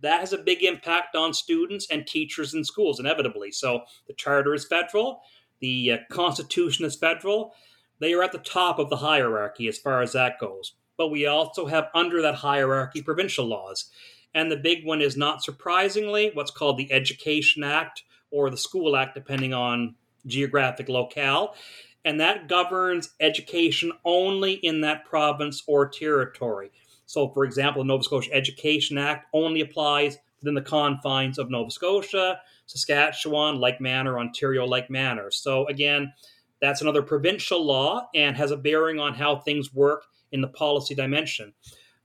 [0.00, 3.52] That has a big impact on students and teachers in schools, inevitably.
[3.52, 5.20] So the Charter is federal,
[5.60, 7.54] the uh, Constitution is federal.
[8.00, 10.72] They are at the top of the hierarchy as far as that goes.
[11.02, 13.90] But we also have under that hierarchy provincial laws.
[14.34, 18.94] And the big one is not surprisingly what's called the Education Act or the School
[18.94, 19.96] Act, depending on
[20.28, 21.56] geographic locale
[22.04, 26.70] and that governs education only in that province or territory.
[27.06, 31.70] So, for example, the Nova Scotia Education Act only applies within the confines of Nova
[31.70, 35.30] Scotia, Saskatchewan, like manner, Ontario, like manner.
[35.30, 36.12] So, again,
[36.60, 40.94] that's another provincial law and has a bearing on how things work in the policy
[40.94, 41.52] dimension.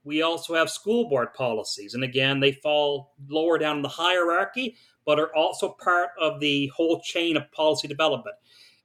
[0.04, 4.76] We also have school board policies, and again, they fall lower down in the hierarchy,
[5.04, 8.36] but are also part of the whole chain of policy development.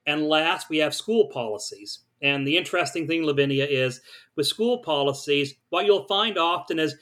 [0.06, 2.00] And last, we have school policies.
[2.22, 4.02] And the interesting thing, Lavinia, is
[4.36, 6.96] with school policies, what you'll find often is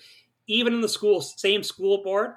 [0.48, 2.32] even in the school, same school board,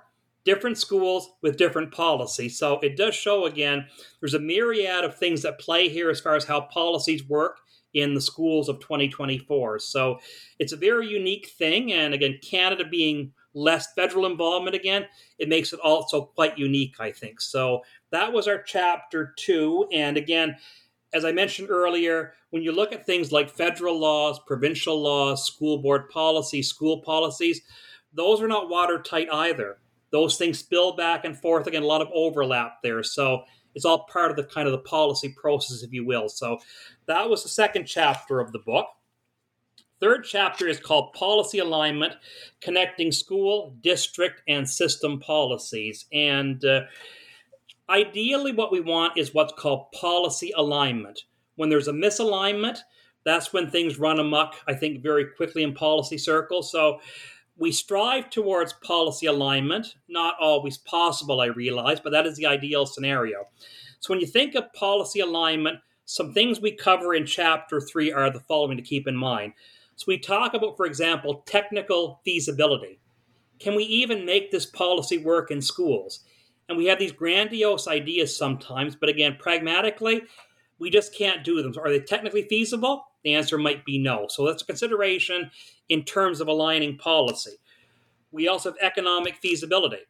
[0.44, 2.58] different schools with different policies.
[2.58, 3.86] So it does show again,
[4.20, 7.60] there's a myriad of things that play here as far as how policies work
[7.94, 9.78] in the schools of 2024.
[9.78, 10.18] So
[10.58, 11.92] it's a very unique thing.
[11.92, 15.06] And again, Canada being less federal involvement again,
[15.38, 17.40] it makes it also quite unique, I think.
[17.40, 19.86] So that was our chapter two.
[19.92, 20.56] And again,
[21.12, 25.78] as I mentioned earlier, when you look at things like federal laws, provincial laws, school
[25.78, 27.62] board policies, school policies,
[28.12, 29.78] those are not watertight either.
[30.10, 31.66] Those things spill back and forth.
[31.66, 33.02] Again, a lot of overlap there.
[33.02, 33.44] So
[33.74, 36.28] it's all part of the kind of the policy process, if you will.
[36.28, 36.58] So
[37.06, 38.86] that was the second chapter of the book.
[40.00, 42.14] Third chapter is called Policy Alignment
[42.60, 46.06] Connecting School, District, and System Policies.
[46.12, 46.82] And uh,
[47.88, 51.22] ideally, what we want is what's called policy alignment.
[51.56, 52.78] When there's a misalignment,
[53.24, 56.70] that's when things run amok, I think, very quickly in policy circles.
[56.70, 57.00] So
[57.56, 62.84] we strive towards policy alignment, not always possible, I realize, but that is the ideal
[62.86, 63.46] scenario.
[64.00, 68.30] So when you think of policy alignment, some things we cover in chapter three are
[68.30, 69.52] the following to keep in mind.
[69.96, 72.98] So we talk about, for example, technical feasibility.
[73.60, 76.20] Can we even make this policy work in schools?
[76.68, 80.22] And we have these grandiose ideas sometimes, but again, pragmatically,
[80.78, 81.72] we just can't do them.
[81.72, 83.06] So are they technically feasible?
[83.22, 84.26] The answer might be no.
[84.28, 85.50] So that's a consideration
[85.88, 87.56] in terms of aligning policy.
[88.30, 90.02] We also have economic feasibility.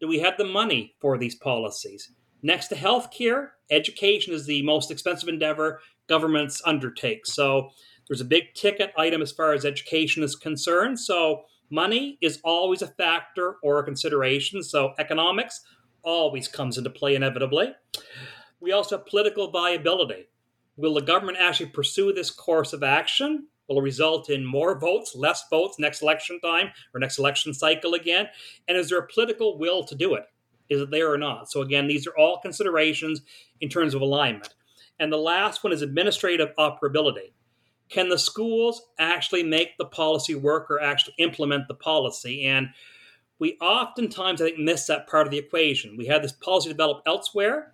[0.00, 2.10] Do we have the money for these policies?
[2.42, 7.26] Next to healthcare, education is the most expensive endeavor governments undertake.
[7.26, 7.70] So
[8.08, 10.98] there's a big ticket item as far as education is concerned.
[10.98, 14.62] So money is always a factor or a consideration.
[14.62, 15.60] So economics
[16.02, 17.72] always comes into play inevitably.
[18.58, 20.28] We also have political viability.
[20.76, 23.48] Will the government actually pursue this course of action?
[23.70, 28.26] Will result in more votes, less votes next election time or next election cycle again?
[28.66, 30.24] And is there a political will to do it?
[30.68, 31.50] Is it there or not?
[31.50, 33.22] So, again, these are all considerations
[33.60, 34.54] in terms of alignment.
[34.98, 37.32] And the last one is administrative operability.
[37.88, 42.44] Can the schools actually make the policy work or actually implement the policy?
[42.44, 42.68] And
[43.38, 45.96] we oftentimes, I think, miss that part of the equation.
[45.96, 47.72] We have this policy developed elsewhere,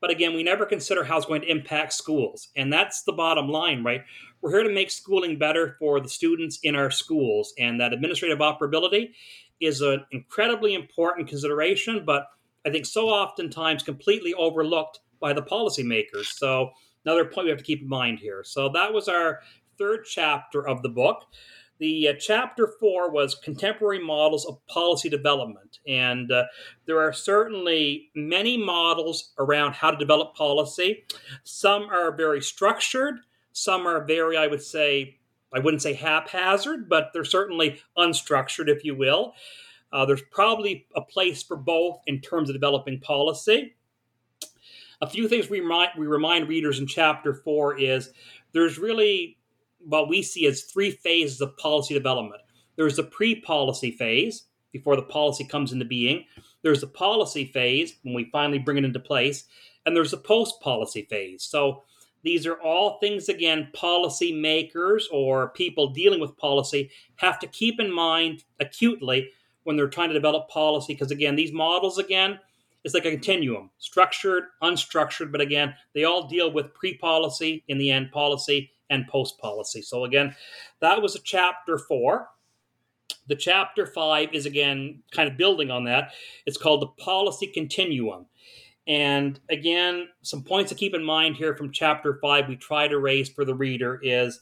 [0.00, 2.48] but again, we never consider how it's going to impact schools.
[2.56, 4.02] And that's the bottom line, right?
[4.44, 8.40] We're here to make schooling better for the students in our schools, and that administrative
[8.40, 9.12] operability
[9.58, 12.26] is an incredibly important consideration, but
[12.66, 16.26] I think so oftentimes completely overlooked by the policymakers.
[16.26, 16.72] So
[17.06, 18.44] another point we have to keep in mind here.
[18.44, 19.40] So that was our
[19.78, 21.22] third chapter of the book.
[21.78, 26.44] The uh, chapter four was contemporary models of policy development, and uh,
[26.84, 31.04] there are certainly many models around how to develop policy.
[31.44, 33.20] Some are very structured,
[33.54, 35.16] some are very, I would say,
[35.52, 39.34] I wouldn't say haphazard, but they're certainly unstructured, if you will.
[39.92, 43.76] Uh, there's probably a place for both in terms of developing policy.
[45.00, 48.10] A few things we remind, we remind readers in chapter four is
[48.52, 49.38] there's really
[49.78, 52.42] what we see as three phases of policy development.
[52.74, 56.24] There's the pre policy phase, before the policy comes into being.
[56.62, 59.44] There's the policy phase, when we finally bring it into place.
[59.86, 61.44] And there's the post policy phase.
[61.44, 61.84] So
[62.24, 67.78] these are all things, again, policy makers or people dealing with policy have to keep
[67.78, 69.28] in mind acutely
[69.64, 70.94] when they're trying to develop policy.
[70.94, 72.40] Because, again, these models, again,
[72.82, 77.76] it's like a continuum structured, unstructured, but again, they all deal with pre policy, in
[77.76, 79.82] the end, policy, and post policy.
[79.82, 80.34] So, again,
[80.80, 82.28] that was a chapter four.
[83.26, 86.12] The chapter five is again kind of building on that.
[86.46, 88.26] It's called the policy continuum.
[88.86, 92.98] And again, some points to keep in mind here from chapter five we try to
[92.98, 94.40] raise for the reader is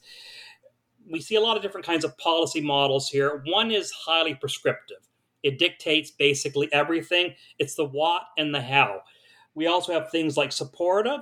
[1.09, 3.43] we see a lot of different kinds of policy models here.
[3.45, 4.97] One is highly prescriptive.
[5.43, 7.35] It dictates basically everything.
[7.59, 9.01] It's the what and the how.
[9.55, 11.21] We also have things like supportive.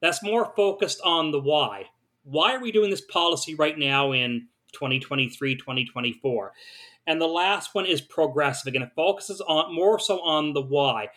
[0.00, 1.86] That's more focused on the why.
[2.24, 6.52] Why are we doing this policy right now in 2023, 2024?
[7.06, 8.68] And the last one is progressive.
[8.68, 11.08] Again, it focuses on more so on the why.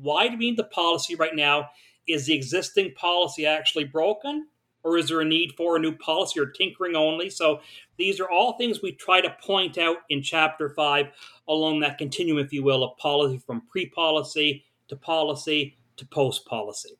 [0.00, 1.68] Why do we need the policy right now?
[2.08, 4.48] Is the existing policy actually broken?
[4.84, 7.30] Or is there a need for a new policy or tinkering only?
[7.30, 7.60] So
[7.98, 11.10] these are all things we try to point out in chapter five
[11.46, 16.46] along that continuum, if you will, of policy from pre policy to policy to post
[16.46, 16.98] policy.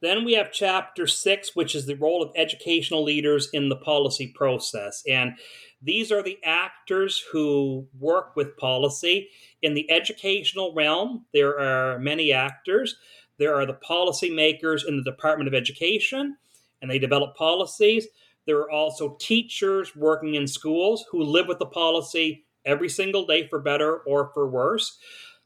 [0.00, 4.28] Then we have chapter six, which is the role of educational leaders in the policy
[4.28, 5.02] process.
[5.08, 5.34] And
[5.82, 9.28] these are the actors who work with policy.
[9.62, 12.96] In the educational realm, there are many actors.
[13.38, 16.36] There are the policymakers in the Department of Education,
[16.80, 18.06] and they develop policies.
[18.46, 23.46] There are also teachers working in schools who live with the policy every single day
[23.48, 24.98] for better or for worse.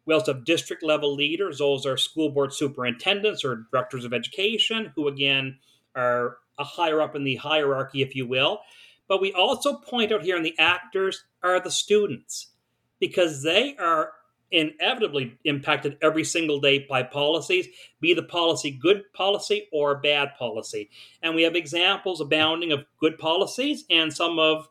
[0.07, 1.59] We also have district level leaders.
[1.59, 5.59] Those are school board superintendents or directors of education, who again
[5.97, 8.61] are a higher up in the hierarchy, if you will.
[9.09, 12.54] But we also point out here in the actors are the students
[13.01, 14.13] because they are
[14.51, 17.67] inevitably impacted every single day by policies,
[18.01, 20.91] be the policy good policy or bad policy.
[21.23, 24.69] And we have examples abounding of good policies and some of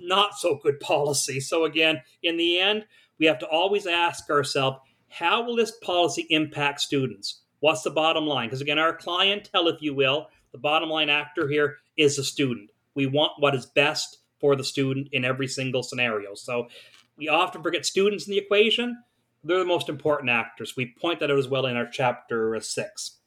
[0.00, 1.48] not so good policies.
[1.48, 2.84] So, again, in the end,
[3.18, 4.78] we have to always ask ourselves
[5.08, 7.42] how will this policy impact students?
[7.60, 8.48] What's the bottom line?
[8.48, 12.70] Because again, our clientele, if you will, the bottom line actor here is the student.
[12.94, 16.34] We want what is best for the student in every single scenario.
[16.34, 16.68] So
[17.16, 19.02] we often forget students in the equation.
[19.44, 20.76] They're the most important actors.
[20.76, 23.18] We point that out as well in our chapter six.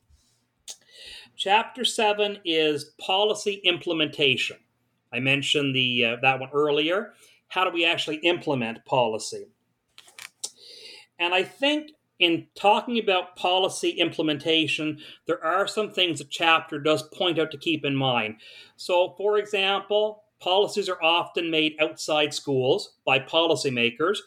[1.35, 4.57] Chapter seven is policy implementation.
[5.11, 7.13] I mentioned the uh, that one earlier.
[7.47, 9.47] How do we actually implement policy?
[11.19, 17.03] And I think in talking about policy implementation, there are some things the chapter does
[17.03, 18.37] point out to keep in mind.
[18.77, 24.19] So, for example, policies are often made outside schools by policymakers.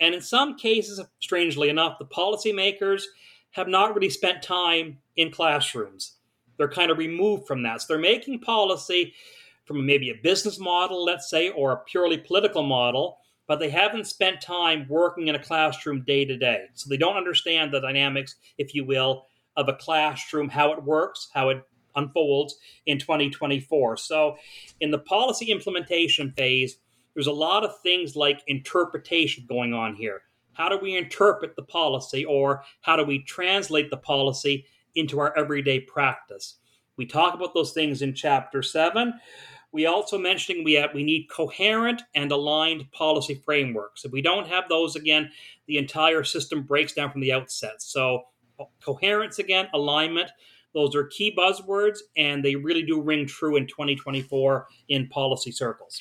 [0.00, 3.02] And in some cases, strangely enough, the policymakers
[3.50, 6.16] have not really spent time in classrooms.
[6.56, 7.82] They're kind of removed from that.
[7.82, 9.12] So they're making policy
[9.66, 14.06] from maybe a business model, let's say, or a purely political model, but they haven't
[14.06, 16.64] spent time working in a classroom day to day.
[16.72, 21.28] So they don't understand the dynamics, if you will, of a classroom, how it works,
[21.34, 21.62] how it
[21.98, 23.96] unfolds in 2024.
[23.96, 24.36] So
[24.80, 26.78] in the policy implementation phase,
[27.14, 30.22] there's a lot of things like interpretation going on here.
[30.52, 34.66] How do we interpret the policy, or how do we translate the policy
[34.98, 36.56] into our everyday practice.
[36.96, 39.14] We talk about those things in chapter 7.
[39.70, 44.04] We also mentioning we have, we need coherent and aligned policy frameworks.
[44.04, 45.30] If we don't have those again,
[45.66, 47.82] the entire system breaks down from the outset.
[47.82, 48.24] So
[48.82, 50.30] coherence again, alignment,
[50.74, 56.00] those are key buzzwords and they really do ring true in 2024 in policy circles.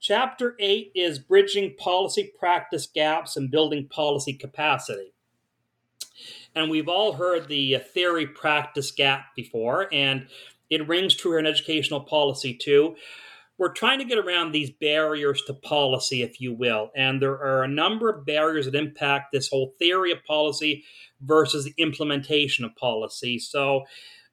[0.00, 5.12] Chapter 8 is bridging policy practice gaps and building policy capacity.
[6.54, 10.26] And we've all heard the uh, theory practice gap before, and
[10.68, 12.96] it rings true in educational policy too.
[13.58, 16.90] We're trying to get around these barriers to policy, if you will.
[16.96, 20.84] And there are a number of barriers that impact this whole theory of policy
[21.20, 23.38] versus the implementation of policy.
[23.38, 23.84] So,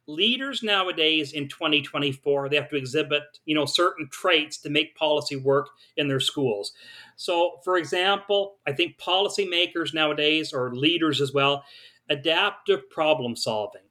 [0.09, 5.35] leaders nowadays in 2024 they have to exhibit you know certain traits to make policy
[5.35, 5.67] work
[5.97, 6.71] in their schools
[7.17, 11.61] so for example i think policymakers nowadays or leaders as well
[12.09, 13.81] adaptive problem solving.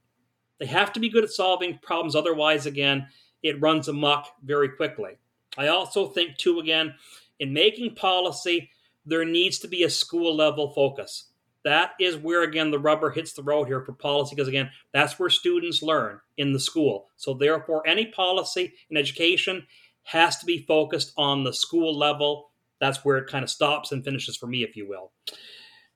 [0.58, 3.08] They have to be good at solving problems, otherwise, again,
[3.42, 5.18] it runs amok very quickly.
[5.58, 6.94] I also think, too, again,
[7.38, 8.70] in making policy,
[9.04, 11.26] there needs to be a school level focus.
[11.66, 15.18] That is where, again, the rubber hits the road here for policy, because, again, that's
[15.18, 17.08] where students learn in the school.
[17.16, 19.66] So, therefore, any policy in education
[20.04, 22.52] has to be focused on the school level.
[22.78, 25.10] That's where it kind of stops and finishes for me, if you will.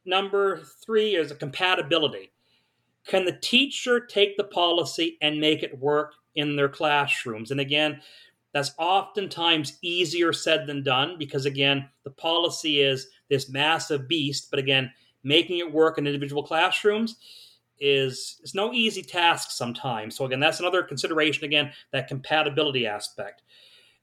[0.04, 2.32] Number three is a compatibility.
[3.06, 7.52] Can the teacher take the policy and make it work in their classrooms?
[7.52, 8.00] And again,
[8.52, 14.48] that's oftentimes easier said than done because, again, the policy is this massive beast.
[14.50, 14.90] But again,
[15.22, 17.16] making it work in individual classrooms
[17.78, 20.16] is, is no easy task sometimes.
[20.16, 23.42] So, again, that's another consideration, again, that compatibility aspect.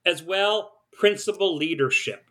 [0.05, 2.23] As well, principal leadership.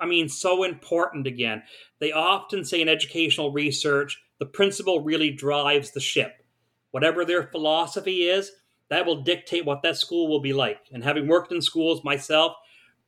[0.00, 1.62] I mean, so important again.
[1.98, 6.44] They often say in educational research, the principal really drives the ship.
[6.92, 8.52] Whatever their philosophy is,
[8.90, 10.88] that will dictate what that school will be like.
[10.92, 12.54] And having worked in schools myself,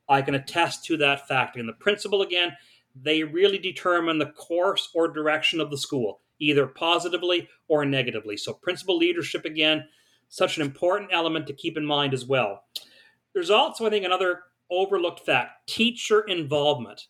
[0.09, 1.57] I can attest to that fact.
[1.57, 2.57] And the principal, again,
[2.95, 8.37] they really determine the course or direction of the school, either positively or negatively.
[8.37, 9.85] So, principal leadership, again,
[10.29, 12.65] such an important element to keep in mind as well.
[13.33, 17.07] There's also, I think, another overlooked fact teacher involvement.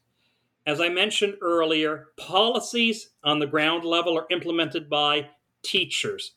[0.66, 5.28] As I mentioned earlier, policies on the ground level are implemented by
[5.62, 6.32] teachers,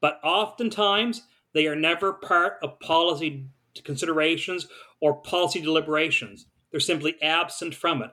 [0.00, 1.22] but oftentimes
[1.52, 3.46] they are never part of policy
[3.82, 4.68] considerations
[5.00, 6.46] or policy deliberations.
[6.70, 8.10] They're simply absent from it.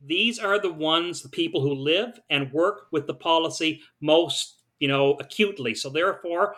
[0.00, 4.88] These are the ones, the people who live and work with the policy most, you
[4.88, 5.74] know, acutely.
[5.74, 6.56] So therefore,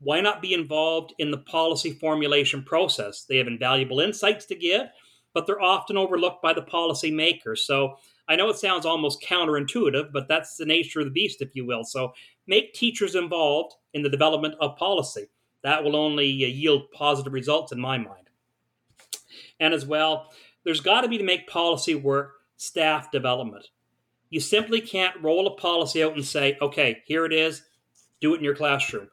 [0.00, 3.24] why not be involved in the policy formulation process?
[3.24, 4.88] They have invaluable insights to give,
[5.34, 7.64] but they're often overlooked by the policy makers.
[7.66, 7.96] So
[8.28, 11.66] I know it sounds almost counterintuitive, but that's the nature of the beast, if you
[11.66, 11.84] will.
[11.84, 12.12] So
[12.46, 15.28] make teachers involved in the development of policy.
[15.62, 18.30] That will only uh, yield positive results in my mind.
[19.60, 20.30] And as well,
[20.64, 23.68] there's got to be to make policy work staff development.
[24.28, 27.62] You simply can't roll a policy out and say, okay, here it is,
[28.20, 29.08] do it in your classroom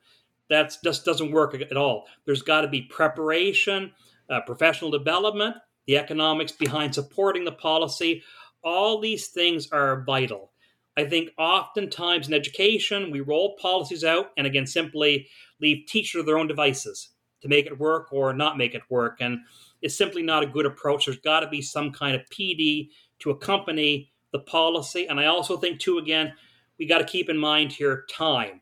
[0.49, 2.05] that just doesn't work at all.
[2.25, 3.91] There's got to be preparation,
[4.29, 5.55] uh, professional development,
[5.87, 8.23] the economics behind supporting the policy.
[8.63, 10.51] All these things are vital.
[10.97, 15.27] I think oftentimes in education, we roll policies out and again simply
[15.59, 17.09] leave teachers to their own devices
[17.41, 19.17] to make it work or not make it work.
[19.19, 19.39] And
[19.81, 21.05] it's simply not a good approach.
[21.05, 22.89] There's got to be some kind of PD
[23.19, 25.07] to accompany the policy.
[25.07, 26.33] And I also think, too, again,
[26.77, 28.61] we got to keep in mind here time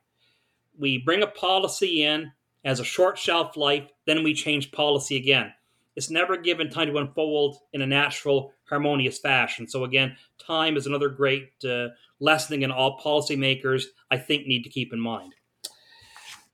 [0.77, 2.31] we bring a policy in
[2.65, 5.53] as a short shelf life, then we change policy again.
[5.95, 9.67] it's never given time to unfold in a natural, harmonious fashion.
[9.67, 11.89] So, again, time is another great uh,
[12.19, 15.35] lesson in all policymakers, I think, need to keep in mind.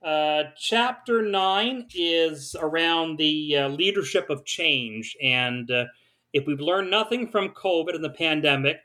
[0.04, 5.16] Uh, chapter 9 is around the uh, leadership of change.
[5.22, 5.86] And uh,
[6.32, 8.78] if we've learned nothing from COVID and the pandemic,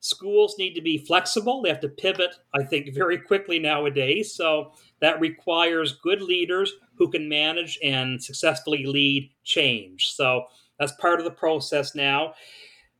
[0.00, 1.62] schools need to be flexible.
[1.62, 4.34] They have to pivot, I think, very quickly nowadays.
[4.34, 10.12] So that requires good leaders who can manage and successfully lead change.
[10.12, 10.46] So
[10.78, 12.34] that's part of the process now.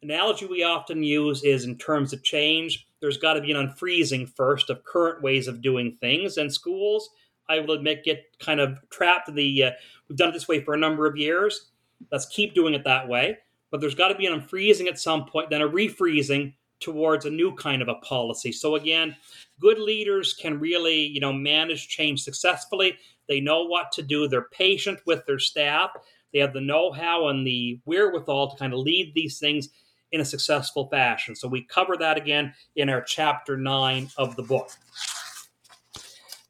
[0.02, 4.28] Analogy we often use is in terms of change, there's got to be an unfreezing
[4.34, 6.36] first of current ways of doing things.
[6.36, 7.10] And schools,
[7.48, 9.70] I will admit, get kind of trapped in the, uh,
[10.08, 11.70] we've done it this way for a number of years.
[12.10, 13.38] Let's keep doing it that way.
[13.72, 17.30] But there's got to be an unfreezing at some point, then a refreezing towards a
[17.30, 18.52] new kind of a policy.
[18.52, 19.16] So again,
[19.60, 22.98] good leaders can really, you know, manage change successfully.
[23.28, 24.28] They know what to do.
[24.28, 25.90] They're patient with their staff.
[26.32, 29.68] They have the know-how and the wherewithal to kind of lead these things
[30.10, 31.34] in a successful fashion.
[31.34, 34.70] So we cover that again in our chapter 9 of the book.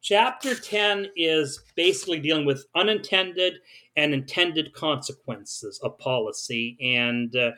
[0.03, 3.55] Chapter 10 is basically dealing with unintended
[3.95, 6.77] and intended consequences of policy.
[6.83, 7.53] And uh,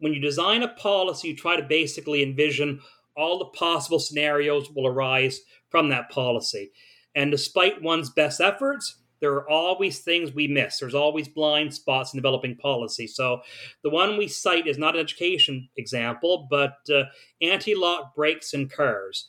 [0.00, 2.80] when you design a policy, you try to basically envision
[3.16, 6.72] all the possible scenarios will arise from that policy.
[7.14, 10.80] And despite one's best efforts, there are always things we miss.
[10.80, 13.06] There's always blind spots in developing policy.
[13.06, 13.40] So
[13.84, 17.04] the one we cite is not an education example, but uh,
[17.40, 19.28] anti-lock brakes in cars.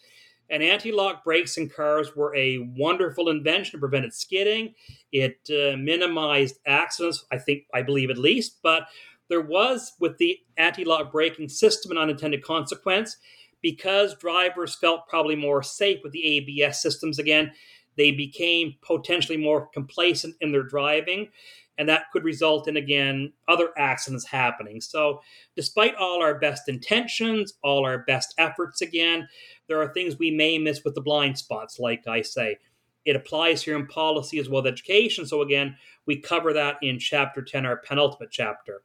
[0.49, 3.77] And anti-lock brakes in cars were a wonderful invention.
[3.77, 4.75] It prevented skidding.
[5.11, 8.59] It uh, minimized accidents, I think, I believe at least.
[8.61, 8.83] But
[9.29, 13.17] there was, with the anti lock braking system, an unintended consequence
[13.63, 17.51] because drivers felt probably more safe with the ABS systems again.
[17.97, 21.29] They became potentially more complacent in their driving,
[21.77, 24.81] and that could result in, again, other accidents happening.
[24.81, 25.21] So,
[25.55, 29.27] despite all our best intentions, all our best efforts, again,
[29.67, 32.57] there are things we may miss with the blind spots, like I say.
[33.05, 35.25] It applies here in policy as well as education.
[35.25, 38.83] So, again, we cover that in chapter 10, our penultimate chapter.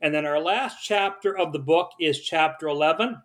[0.00, 3.20] And then our last chapter of the book is chapter 11.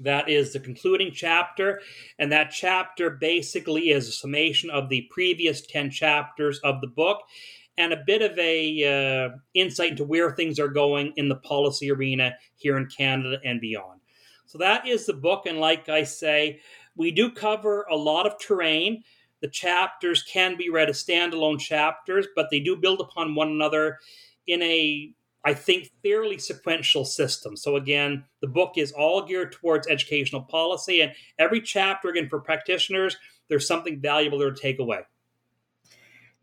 [0.00, 1.80] That is the concluding chapter.
[2.18, 7.22] And that chapter basically is a summation of the previous 10 chapters of the book
[7.78, 11.90] and a bit of a uh, insight into where things are going in the policy
[11.90, 13.97] arena here in Canada and beyond.
[14.48, 15.46] So that is the book.
[15.46, 16.60] And like I say,
[16.96, 19.04] we do cover a lot of terrain.
[19.40, 23.98] The chapters can be read as standalone chapters, but they do build upon one another
[24.48, 25.12] in a
[25.44, 27.56] I think, fairly sequential system.
[27.56, 32.40] So, again, the book is all geared towards educational policy, and every chapter, again, for
[32.40, 33.16] practitioners,
[33.48, 35.00] there's something valuable there to take away.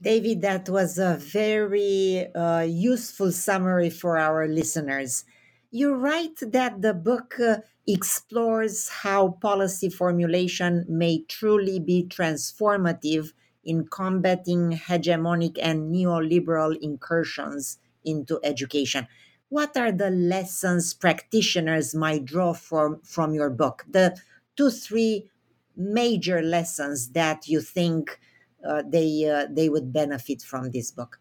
[0.01, 5.25] David, that was a very uh, useful summary for our listeners.
[5.71, 7.57] You write that the book uh,
[7.87, 18.39] explores how policy formulation may truly be transformative in combating hegemonic and neoliberal incursions into
[18.43, 19.07] education.
[19.49, 23.85] What are the lessons practitioners might draw from, from your book?
[23.87, 24.17] The
[24.55, 25.29] two, three
[25.75, 28.19] major lessons that you think
[28.67, 31.19] uh, they uh, they would benefit from this book?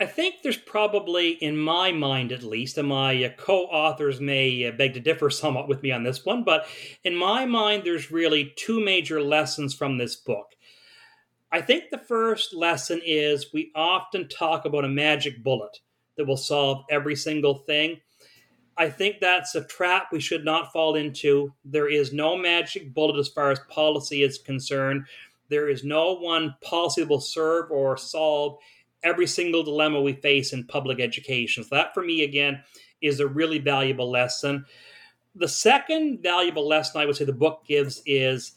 [0.00, 4.66] I think there's probably, in my mind at least, and my uh, co authors may
[4.66, 6.66] uh, beg to differ somewhat with me on this one, but
[7.04, 10.54] in my mind, there's really two major lessons from this book.
[11.52, 15.80] I think the first lesson is we often talk about a magic bullet
[16.16, 18.00] that will solve every single thing.
[18.78, 21.52] I think that's a trap we should not fall into.
[21.64, 25.04] There is no magic bullet as far as policy is concerned.
[25.50, 28.58] There is no one policy that will serve or solve
[29.02, 31.64] every single dilemma we face in public education.
[31.64, 32.62] So, that for me, again,
[33.00, 34.64] is a really valuable lesson.
[35.34, 38.52] The second valuable lesson I would say the book gives is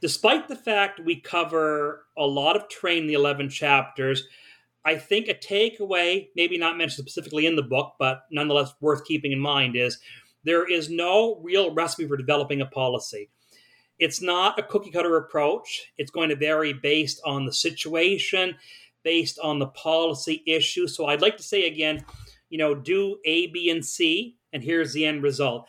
[0.00, 4.28] despite the fact we cover a lot of terrain in the 11 chapters,
[4.84, 9.32] I think a takeaway, maybe not mentioned specifically in the book, but nonetheless worth keeping
[9.32, 9.98] in mind, is
[10.44, 13.30] there is no real recipe for developing a policy.
[14.00, 15.92] It's not a cookie cutter approach.
[15.98, 18.56] It's going to vary based on the situation,
[19.02, 20.86] based on the policy issue.
[20.86, 22.04] So I'd like to say again,
[22.50, 25.68] you know, do A, B, and C, and here's the end result.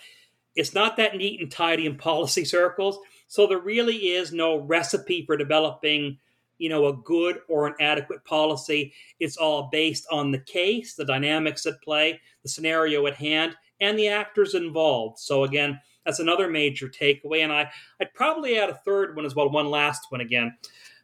[0.55, 2.99] It's not that neat and tidy in policy circles.
[3.27, 6.17] So there really is no recipe for developing,
[6.57, 8.93] you know, a good or an adequate policy.
[9.19, 13.97] It's all based on the case, the dynamics at play, the scenario at hand, and
[13.97, 15.19] the actors involved.
[15.19, 17.43] So again, that's another major takeaway.
[17.43, 17.71] And I,
[18.01, 20.55] I'd probably add a third one as well, one last one again.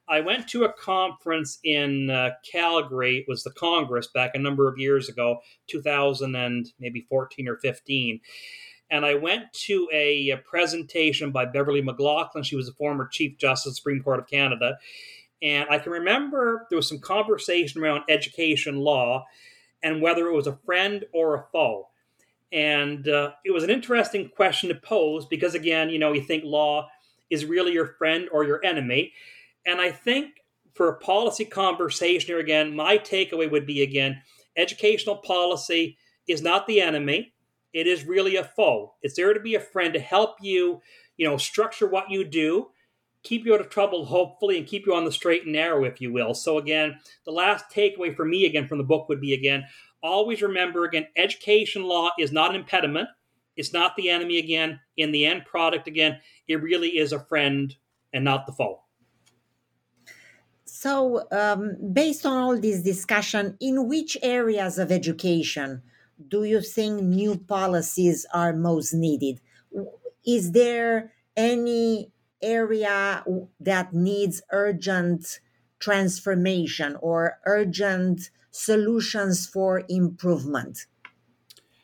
[0.10, 3.20] I went to a conference in uh, Calgary.
[3.20, 7.58] It was the Congress back a number of years ago, 2000 and maybe 14 or
[7.58, 8.20] 15.
[8.92, 12.44] And I went to a, a presentation by Beverly McLachlin.
[12.44, 14.78] She was a former Chief Justice of the Supreme Court of Canada.
[15.44, 19.26] And I can remember there was some conversation around education law
[19.84, 21.88] and whether it was a friend or a foe.
[22.52, 26.44] And uh, it was an interesting question to pose because, again, you know, you think
[26.44, 26.90] law
[27.30, 29.14] is really your friend or your enemy.
[29.70, 30.44] And I think
[30.74, 34.20] for a policy conversation here again, my takeaway would be again,
[34.58, 35.96] educational policy
[36.28, 37.34] is not the enemy.
[37.72, 38.96] It is really a foe.
[39.04, 40.82] It's there to be a friend to help you,
[41.18, 42.72] you know, structure what you do,
[43.22, 46.02] keep you out of trouble, hopefully, and keep you on the straight and narrow, if
[46.02, 46.34] you will.
[46.34, 49.66] So again, the last takeaway for me again from the book would be again,
[50.02, 53.08] always remember again, education law is not an impediment.
[53.56, 54.80] It's not the enemy again.
[54.98, 57.76] In the end product again, it really is a friend
[58.14, 58.82] and not the foe.
[60.82, 65.84] So, um, based on all this discussion, in which areas of education
[66.26, 69.42] do you think new policies are most needed?
[70.26, 73.26] Is there any area
[73.60, 75.42] that needs urgent
[75.80, 80.86] transformation or urgent solutions for improvement?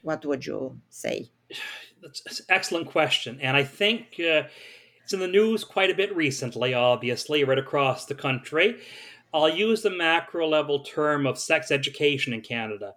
[0.04, 1.32] What would you say?
[2.02, 3.40] That's an excellent question.
[3.42, 4.44] And I think uh,
[5.06, 8.80] it's in the news quite a bit recently, obviously, right across the country.
[9.32, 12.96] I'll use the macro level term of sex education in Canada.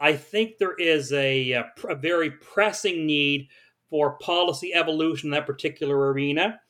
[0.00, 3.46] I think there is a, a, a very pressing need
[3.88, 6.60] for policy evolution in that particular arena.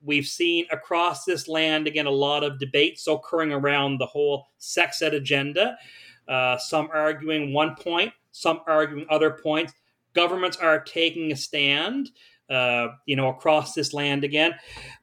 [0.00, 5.02] We've seen across this land, again, a lot of debates occurring around the whole sex
[5.02, 5.76] ed agenda.
[6.26, 9.74] Uh, some arguing one point, some arguing other points.
[10.14, 12.12] Governments are taking a stand
[12.50, 14.52] uh, you know, across this land again.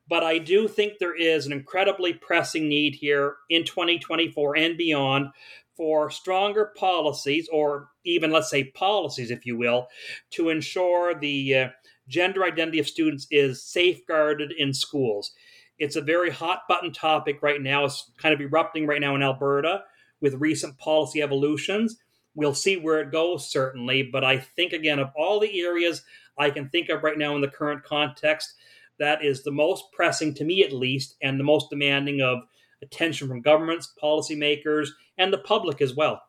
[0.09, 5.27] But I do think there is an incredibly pressing need here in 2024 and beyond
[5.75, 9.87] for stronger policies, or even let's say policies, if you will,
[10.31, 11.67] to ensure the uh,
[12.07, 15.31] gender identity of students is safeguarded in schools.
[15.77, 17.85] It's a very hot button topic right now.
[17.85, 19.83] It's kind of erupting right now in Alberta
[20.19, 21.97] with recent policy evolutions.
[22.33, 24.09] We'll see where it goes, certainly.
[24.11, 26.03] But I think, again, of all the areas
[26.37, 28.53] I can think of right now in the current context
[28.99, 32.39] that is the most pressing to me at least and the most demanding of
[32.81, 36.21] attention from governments, policymakers, and the public as well.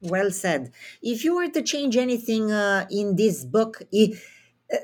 [0.00, 0.72] Well said.
[1.02, 4.06] If you were to change anything uh, in this book, uh,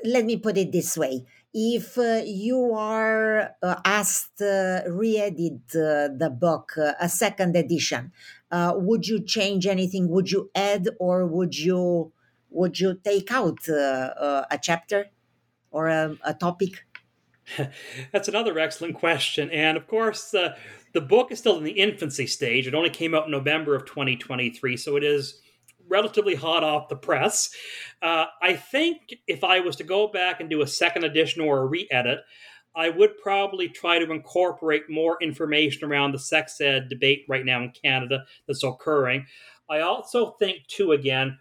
[0.03, 1.25] let me put it this way.
[1.53, 8.11] If uh, you are uh, asked to re-edit uh, the book, uh, a second edition,
[8.51, 10.09] would you change anything?
[10.09, 12.11] Would you add or would you
[12.55, 15.07] would you take out uh, a chapter
[15.71, 16.85] or a, a topic?
[18.11, 19.51] That's another excellent question.
[19.51, 20.55] And of course, uh,
[20.93, 22.65] the book is still in the infancy stage.
[22.65, 25.41] It only came out in November of 2023, so it is
[25.87, 27.53] relatively hot off the press.
[28.01, 31.59] Uh, I think if I was to go back and do a second edition or
[31.59, 32.19] a re edit,
[32.75, 37.61] I would probably try to incorporate more information around the sex ed debate right now
[37.61, 39.27] in Canada that's occurring.
[39.69, 41.37] I also think, too, again,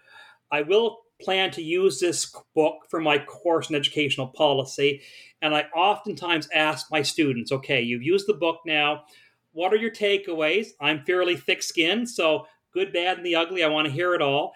[0.50, 5.00] I will plan to use this book for my course in educational policy.
[5.42, 9.04] And I oftentimes ask my students, okay, you've used the book now.
[9.52, 10.68] What are your takeaways?
[10.80, 14.22] I'm fairly thick skinned, so good, bad, and the ugly, I want to hear it
[14.22, 14.52] all.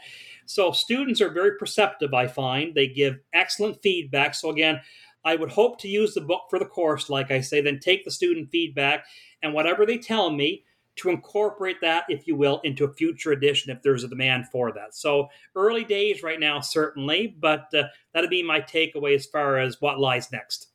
[0.47, 2.75] So students are very perceptive, I find.
[2.75, 4.35] They give excellent feedback.
[4.35, 4.81] So again,
[5.25, 8.05] I would hope to use the book for the course, like I say, then take
[8.05, 9.05] the student feedback
[9.43, 10.65] and whatever they tell me,
[10.99, 14.73] to incorporate that, if you will, into a future edition if there's a demand for
[14.73, 14.95] that.
[14.95, 19.81] So early days right now, certainly, but uh, that'd be my takeaway as far as
[19.81, 20.69] what lies next.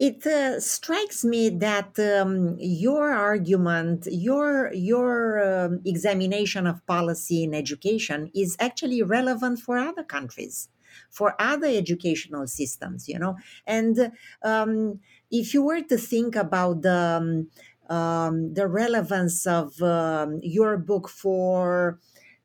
[0.00, 7.52] It uh, strikes me that um, your argument, your your um, examination of policy in
[7.52, 10.70] education is actually relevant for other countries,
[11.10, 13.10] for other educational systems.
[13.10, 14.10] You know, and
[14.42, 15.00] um,
[15.30, 17.50] if you were to think about the um,
[17.90, 21.98] um, the relevance of um, your book for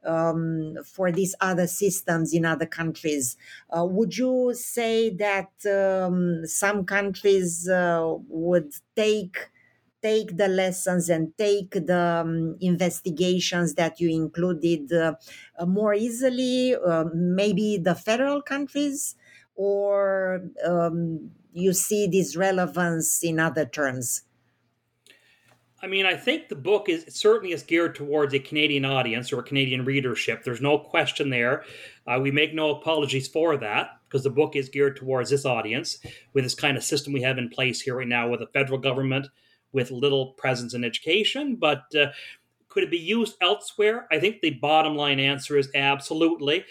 [0.05, 3.37] um, for these other systems in other countries.
[3.75, 9.49] Uh, would you say that um, some countries uh, would take
[10.01, 15.15] take the lessons and take the um, investigations that you included uh,
[15.65, 16.75] more easily?
[16.75, 19.15] Uh, maybe the federal countries,
[19.55, 24.24] or um, you see this relevance in other terms?
[25.85, 29.39] I mean, I think the book is certainly is geared towards a Canadian audience or
[29.39, 30.43] a Canadian readership.
[30.43, 31.63] There's no question there.
[32.07, 35.99] Uh, we make no apologies for that because the book is geared towards this audience
[36.33, 38.79] with this kind of system we have in place here right now with the federal
[38.79, 39.27] government,
[39.73, 41.55] with little presence in education.
[41.55, 42.07] But uh,
[42.67, 44.07] could it be used elsewhere?
[44.11, 46.65] I think the bottom line answer is absolutely.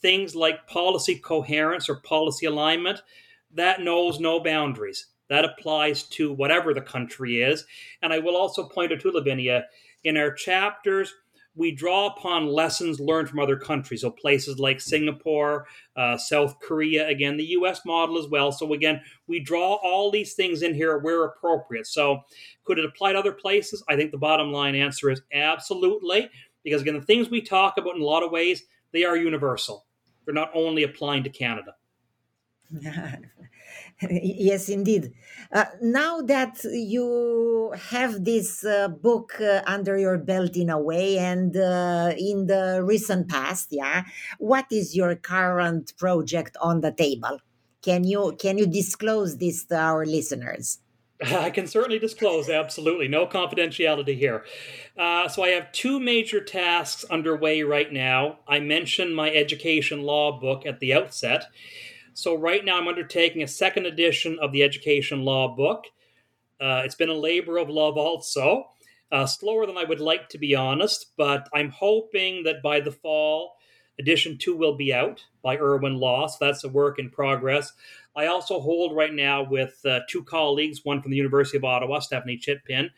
[0.00, 3.02] Things like policy coherence or policy alignment,
[3.52, 5.08] that knows no boundaries.
[5.28, 7.64] That applies to whatever the country is.
[8.02, 9.64] And I will also point out to Lavinia
[10.04, 11.14] in our chapters,
[11.56, 14.00] we draw upon lessons learned from other countries.
[14.00, 15.66] So places like Singapore,
[15.96, 18.50] uh, South Korea, again, the US model as well.
[18.52, 21.86] So again, we draw all these things in here where appropriate.
[21.86, 22.20] So
[22.64, 23.84] could it apply to other places?
[23.88, 26.28] I think the bottom line answer is absolutely.
[26.64, 29.86] Because again, the things we talk about in a lot of ways, they are universal.
[30.24, 31.74] They're not only applying to Canada.
[34.10, 35.12] yes, indeed.
[35.52, 41.18] Uh, now that you have this uh, book uh, under your belt in a way,
[41.18, 44.04] and uh, in the recent past, yeah,
[44.38, 47.38] what is your current project on the table?
[47.82, 50.78] Can you can you disclose this to our listeners?
[51.24, 53.08] I can certainly disclose, absolutely.
[53.08, 54.44] No confidentiality here.
[54.98, 58.38] Uh, so, I have two major tasks underway right now.
[58.48, 61.46] I mentioned my education law book at the outset.
[62.16, 65.86] So right now I'm undertaking a second edition of the Education Law book.
[66.60, 68.66] Uh, it's been a labor of love also,
[69.10, 72.92] uh, slower than I would like to be honest, but I'm hoping that by the
[72.92, 73.56] fall,
[73.98, 76.28] edition two will be out by Irwin Law.
[76.28, 77.72] So that's a work in progress.
[78.14, 81.98] I also hold right now with uh, two colleagues, one from the University of Ottawa,
[81.98, 82.90] Stephanie Chitpin,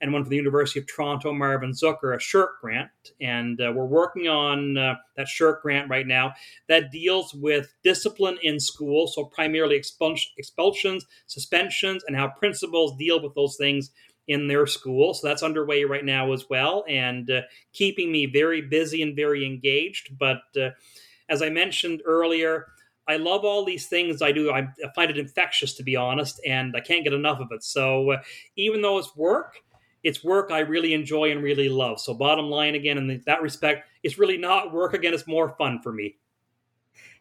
[0.00, 2.90] and one from the University of Toronto, Marvin Zucker, a SSHRC grant.
[3.20, 6.34] And uh, we're working on uh, that SSHRC grant right now
[6.68, 13.34] that deals with discipline in school, so primarily expulsions, suspensions, and how principals deal with
[13.34, 13.90] those things
[14.26, 15.14] in their school.
[15.14, 17.42] So that's underway right now as well, and uh,
[17.72, 20.18] keeping me very busy and very engaged.
[20.18, 20.70] But uh,
[21.28, 22.66] as I mentioned earlier,
[23.06, 24.50] I love all these things I do.
[24.50, 27.62] I find it infectious, to be honest, and I can't get enough of it.
[27.62, 28.22] So uh,
[28.56, 29.56] even though it's work,
[30.04, 31.98] it's work I really enjoy and really love.
[31.98, 35.80] So, bottom line again, in that respect, it's really not work again, it's more fun
[35.82, 36.16] for me.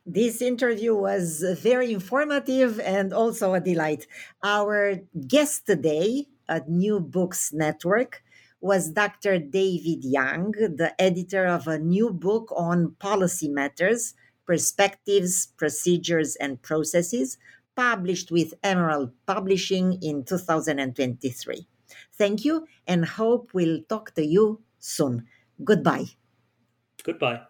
[0.06, 4.06] This interview was very informative and also a delight.
[4.44, 8.22] Our guest today at New Books Network
[8.60, 9.40] was Dr.
[9.40, 14.14] David Young, the editor of a new book on policy matters,
[14.46, 17.38] perspectives, procedures, and processes,
[17.76, 21.68] published with Emerald Publishing in 2023.
[22.14, 25.28] Thank you and hope we'll talk to you soon.
[25.64, 26.06] Goodbye.
[27.04, 27.46] Goodbye.